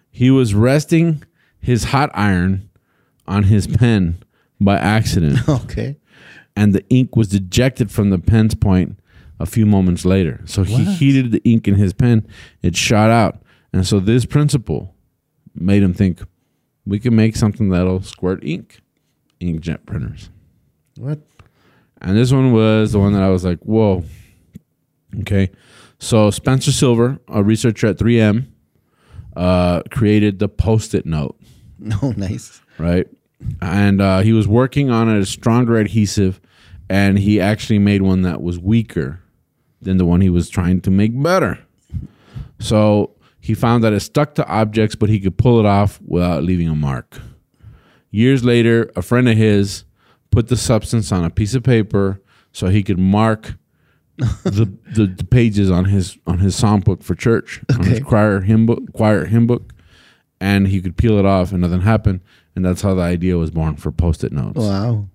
He 0.10 0.32
was 0.32 0.56
resting 0.56 1.24
his 1.62 1.86
hot 1.86 2.10
iron 2.16 2.70
on 3.28 3.44
his 3.44 3.68
pen 3.68 4.18
by 4.60 4.78
accident, 4.78 5.40
Okay. 5.48 5.98
and 6.56 6.74
the 6.74 6.84
ink 6.90 7.16
was 7.16 7.34
ejected 7.34 7.92
from 7.92 8.10
the 8.10 8.18
pen's 8.18 8.56
point 8.56 9.00
a 9.40 9.46
few 9.46 9.66
moments 9.68 10.04
later. 10.04 10.42
So 10.46 10.64
he 10.64 10.84
heated 10.84 11.32
the 11.32 11.42
ink 11.46 11.68
in 11.68 11.76
his 11.76 11.94
pen, 11.94 12.28
it 12.64 12.76
shot 12.76 13.12
out. 13.12 13.42
And 13.74 13.86
so 13.86 14.00
this 14.00 14.26
principle 14.26 14.96
made 15.56 15.84
him 15.84 15.94
think 15.94 16.22
we 16.86 17.00
can 17.00 17.16
make 17.16 17.36
something 17.36 17.70
that'll 17.70 18.02
squirt 18.02 18.44
ink, 18.44 18.80
inkjet 19.40 19.86
printers. 19.86 20.30
What? 20.98 21.20
And 22.02 22.18
this 22.18 22.32
one 22.32 22.52
was 22.54 22.94
the 22.94 23.00
one 23.00 23.14
that 23.14 23.22
I 23.22 23.30
was 23.30 23.44
like, 23.44 23.60
whoa. 23.60 24.04
Okay. 25.22 25.52
So 26.00 26.32
Spencer 26.32 26.72
Silver, 26.72 27.20
a 27.28 27.44
researcher 27.44 27.88
at 27.88 27.98
3M, 27.98 28.48
uh, 29.36 29.82
created 29.92 30.40
the 30.40 30.48
post 30.50 30.96
it 30.96 31.06
note, 31.06 31.40
No, 31.78 32.12
nice. 32.18 32.62
right? 32.78 33.08
And 33.62 34.02
uh, 34.02 34.20
he 34.20 34.34
was 34.34 34.48
working 34.48 34.90
on 34.90 35.10
a 35.10 35.26
stronger 35.26 35.78
adhesive, 35.78 36.42
and 36.90 37.20
he 37.20 37.40
actually 37.40 37.80
made 37.80 38.02
one 38.02 38.22
that 38.24 38.42
was 38.42 38.58
weaker 38.60 39.22
than 39.82 39.98
the 39.98 40.06
one 40.06 40.22
he 40.22 40.30
was 40.30 40.50
trying 40.50 40.82
to 40.82 40.92
make 40.92 41.22
better. 41.22 41.60
So 42.60 43.12
he 43.50 43.56
found 43.56 43.84
that 43.84 43.94
it 43.94 44.00
stuck 44.02 44.36
to 44.36 44.48
objects, 44.48 44.94
but 44.96 45.10
he 45.10 45.20
could 45.20 45.36
pull 45.36 45.60
it 45.60 45.66
off 45.66 46.00
without 46.06 46.44
leaving 46.44 46.68
a 46.70 46.76
mark. 46.76 47.18
Years 48.12 48.44
later, 48.46 48.92
a 48.96 49.02
friend 49.02 49.28
of 49.28 49.36
his 49.36 49.86
put 50.30 50.50
the 50.50 50.56
substance 50.56 51.12
on 51.12 51.26
a 51.26 51.32
piece 51.32 51.56
of 51.56 51.64
paper 51.64 52.22
so 52.52 52.68
he 52.68 52.84
could 52.84 53.00
mark 53.00 53.56
the, 54.44 54.72
the 54.94 55.08
the 55.08 55.24
pages 55.24 55.72
on 55.72 55.86
his 55.86 56.16
on 56.28 56.38
his 56.38 56.56
psalm 56.56 56.82
book 56.82 57.02
for 57.02 57.16
church, 57.16 57.60
on 57.74 57.86
his 57.86 58.02
choir 58.02 58.42
hymn 58.42 58.68
book, 58.68 58.84
choir 58.94 59.26
hymn 59.26 59.48
book, 59.48 59.74
and 60.40 60.68
he 60.68 60.80
could 60.80 60.96
peel 60.96 61.18
it 61.18 61.26
off 61.26 61.52
and 61.52 61.62
nothing 61.62 61.82
happened. 61.82 62.22
And 62.56 62.64
that's 62.64 62.84
how 62.84 62.94
the 62.94 63.02
idea 63.02 63.36
was 63.36 63.50
born 63.50 63.78
for 63.78 63.92
post-it 63.92 64.32
notes. 64.32 64.60
Wow. 64.60 65.08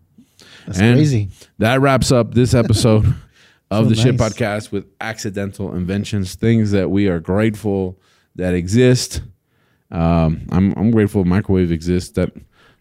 That's 0.66 0.80
And 0.80 0.96
crazy. 0.96 1.28
That 1.58 1.80
wraps 1.80 2.10
up 2.10 2.34
this 2.34 2.52
episode 2.62 3.14
of 3.70 3.84
So 3.84 3.88
the 3.90 3.94
Shit. 3.94 4.16
Podcast 4.16 4.72
with 4.72 4.86
accidental 5.00 5.72
inventions, 5.76 6.34
things 6.34 6.72
that 6.72 6.90
we 6.90 7.06
are 7.06 7.20
grateful 7.20 7.96
that 8.36 8.54
exist. 8.54 9.22
Um, 9.90 10.46
I'm 10.50 10.72
I'm 10.72 10.90
grateful 10.90 11.24
microwave 11.24 11.72
exists. 11.72 12.12
That 12.12 12.32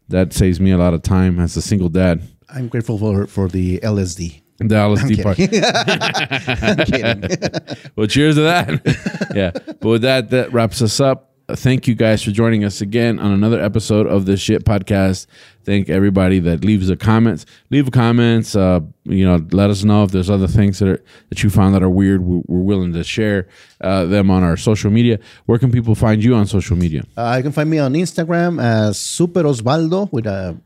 that 0.10 0.34
saves 0.34 0.60
me 0.60 0.72
a 0.72 0.78
lot 0.78 0.94
of 0.94 1.02
time 1.02 1.40
as 1.40 1.56
a 1.58 1.62
single 1.62 1.90
dad. 1.90 2.22
I'm 2.50 2.68
grateful 2.68 2.98
for 2.98 3.28
for 3.28 3.48
the 3.48 3.80
LSD. 3.80 4.42
The 4.60 4.76
LSD 4.76 5.24
part. 5.24 5.38
Well, 7.96 8.08
cheers 8.08 8.36
to 8.36 8.42
that. 8.42 9.30
yeah. 9.36 9.52
But 9.52 9.84
with 9.84 10.02
that, 10.02 10.30
that 10.32 10.52
wraps 10.54 10.82
us 10.82 11.00
up. 11.00 11.33
Thank 11.50 11.88
you 11.88 11.96
guys 11.96 12.24
for 12.24 12.32
joining 12.32 12.64
us 12.64 12.82
again 12.82 13.20
on 13.20 13.32
another 13.32 13.62
episode 13.62 14.08
of 14.08 14.26
the 14.26 14.38
Shit 14.38 14.64
Podcast. 14.66 15.28
Thank 15.64 15.90
everybody 15.90 16.40
that 16.40 16.64
leaves 16.64 16.90
a 16.90 16.96
comments. 16.96 17.46
Leave 17.70 17.92
comments. 17.92 18.56
Uh, 18.56 18.82
you 19.04 19.26
know, 19.26 19.46
let 19.52 19.70
us 19.70 19.84
know 19.84 20.04
if 20.04 20.12
there's 20.12 20.30
other 20.30 20.48
things 20.48 20.80
that 20.80 20.88
are 20.88 21.04
that 21.30 21.44
you 21.44 21.50
found 21.50 21.76
that 21.76 21.84
are 21.84 21.90
weird. 21.90 22.22
We're, 22.22 22.42
we're 22.48 22.62
willing 22.62 22.94
to 22.94 23.04
share 23.04 23.48
uh, 23.82 24.06
them 24.06 24.32
on 24.32 24.44
our 24.44 24.58
social 24.58 24.92
media. 24.92 25.20
Where 25.46 25.60
can 25.60 25.72
people 25.72 25.96
find 25.96 26.24
you 26.24 26.36
on 26.36 26.48
social 26.48 26.76
media? 26.76 27.04
Uh, 27.16 27.36
you 27.38 27.44
can 27.44 27.52
find 27.52 27.70
me 27.70 27.80
on 27.80 27.94
Instagram 27.94 28.62
as 28.62 29.00
Super 29.00 29.44
Osvaldo 29.44 30.12
with 30.12 30.28
a 30.28 30.58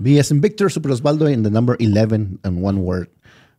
B 0.00 0.18
as 0.18 0.30
in 0.30 0.40
Victor, 0.40 0.68
Super 0.68 0.90
Osvaldo 0.90 1.32
in 1.32 1.42
the 1.42 1.50
number 1.50 1.76
11 1.80 2.40
and 2.44 2.62
one 2.62 2.84
word. 2.84 3.08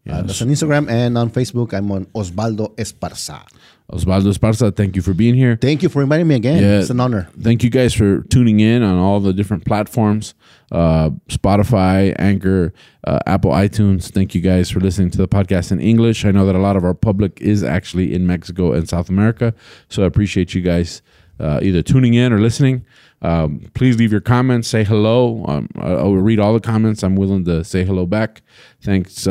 Uh, 0.09 0.21
that's 0.21 0.41
on 0.41 0.47
Instagram 0.47 0.89
and 0.89 1.17
on 1.17 1.29
Facebook. 1.29 1.73
I'm 1.73 1.91
on 1.91 2.05
Osvaldo 2.07 2.73
Esparza. 2.77 3.45
Osvaldo 3.91 4.33
Esparza, 4.33 4.75
thank 4.75 4.97
you 4.97 5.01
for 5.01 5.13
being 5.13 5.33
here. 5.33 5.57
Thank 5.61 5.81
you 5.81 5.87
for 5.87 6.01
inviting 6.01 6.27
me 6.27 6.35
again. 6.35 6.61
Yeah. 6.61 6.79
It's 6.79 6.89
an 6.89 6.99
honor. 6.99 7.29
Thank 7.39 7.63
you 7.63 7.69
guys 7.69 7.93
for 7.93 8.21
tuning 8.23 8.59
in 8.59 8.83
on 8.83 8.97
all 8.97 9.21
the 9.21 9.31
different 9.31 9.65
platforms 9.65 10.33
uh, 10.71 11.11
Spotify, 11.29 12.13
Anchor, 12.19 12.73
uh, 13.05 13.19
Apple 13.25 13.51
iTunes. 13.51 14.11
Thank 14.11 14.35
you 14.35 14.41
guys 14.41 14.69
for 14.69 14.79
listening 14.79 15.09
to 15.11 15.17
the 15.17 15.27
podcast 15.27 15.71
in 15.71 15.79
English. 15.79 16.25
I 16.25 16.31
know 16.31 16.45
that 16.45 16.55
a 16.55 16.59
lot 16.59 16.75
of 16.75 16.83
our 16.83 16.93
public 16.93 17.39
is 17.41 17.63
actually 17.63 18.13
in 18.13 18.27
Mexico 18.27 18.73
and 18.73 18.87
South 18.87 19.09
America. 19.09 19.53
So 19.89 20.03
I 20.03 20.07
appreciate 20.07 20.53
you 20.53 20.61
guys 20.61 21.01
uh, 21.39 21.59
either 21.61 21.81
tuning 21.81 22.15
in 22.15 22.33
or 22.33 22.39
listening. 22.39 22.85
Um, 23.21 23.71
please 23.73 23.97
leave 23.97 24.11
your 24.11 24.21
comments, 24.21 24.67
say 24.67 24.83
hello. 24.83 25.45
Um, 25.47 25.69
I, 25.77 25.91
I 25.91 26.03
will 26.03 26.17
read 26.17 26.39
all 26.39 26.53
the 26.53 26.59
comments. 26.59 27.03
I'm 27.03 27.15
willing 27.15 27.45
to 27.45 27.63
say 27.63 27.83
hello 27.83 28.05
back. 28.05 28.41
Thanks. 28.81 29.25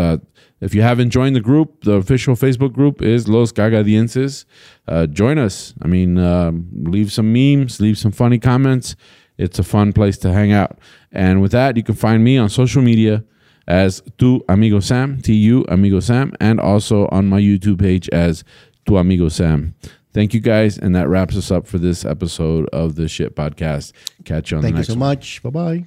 If 0.61 0.75
you 0.75 0.83
haven't 0.83 1.11
joined 1.11 1.37
the 1.37 1.41
group, 1.41 1.85
the 1.85 1.93
official 1.93 2.35
Facebook 2.35 2.73
group 2.73 3.03
is 3.03 3.29
Los 3.29 3.53
Cagadienses. 3.53 4.45
Uh, 4.89 5.07
join 5.07 5.39
us. 5.39 5.75
I 5.83 5.87
mean, 5.87 6.19
um, 6.19 6.69
leave 6.73 7.13
some 7.13 7.33
memes, 7.33 7.81
leave 7.81 7.99
some 7.99 8.13
funny 8.13 8.39
comments. 8.39 8.97
It's 9.37 9.59
a 9.59 9.63
fun 9.63 9.93
place 9.93 10.17
to 10.19 10.33
hang 10.33 10.53
out. 10.53 10.79
And 11.13 11.43
with 11.43 11.53
that, 11.53 11.77
you 11.77 11.83
can 11.83 11.95
find 11.95 12.25
me 12.25 12.39
on 12.39 12.49
social 12.49 12.81
media 12.83 13.23
as 13.69 14.03
Tu 14.17 14.43
Amigo 14.49 14.81
Sam, 14.81 15.21
T 15.21 15.35
U 15.35 15.65
Amigo 15.69 16.01
Sam, 16.01 16.33
and 16.41 16.59
also 16.59 17.07
on 17.09 17.27
my 17.27 17.41
YouTube 17.41 17.79
page 17.81 18.09
as 18.11 18.45
Tu 18.87 18.97
Amigo 18.97 19.29
Sam. 19.29 19.75
Thank 20.15 20.33
you 20.33 20.41
guys, 20.41 20.79
and 20.79 20.95
that 20.95 21.09
wraps 21.09 21.37
us 21.37 21.51
up 21.51 21.67
for 21.67 21.77
this 21.77 22.03
episode 22.07 22.67
of 22.73 22.95
the 22.95 23.09
Shit 23.09 23.37
Podcast. 23.37 23.93
Catch 24.25 24.51
you 24.51 24.57
on 24.57 24.63
Thank 24.63 24.77
the 24.77 24.81
you 24.81 24.85
so 24.85 24.93
one. 24.93 25.01
much. 25.01 25.43
Bye 25.43 25.51
bye. 25.51 25.87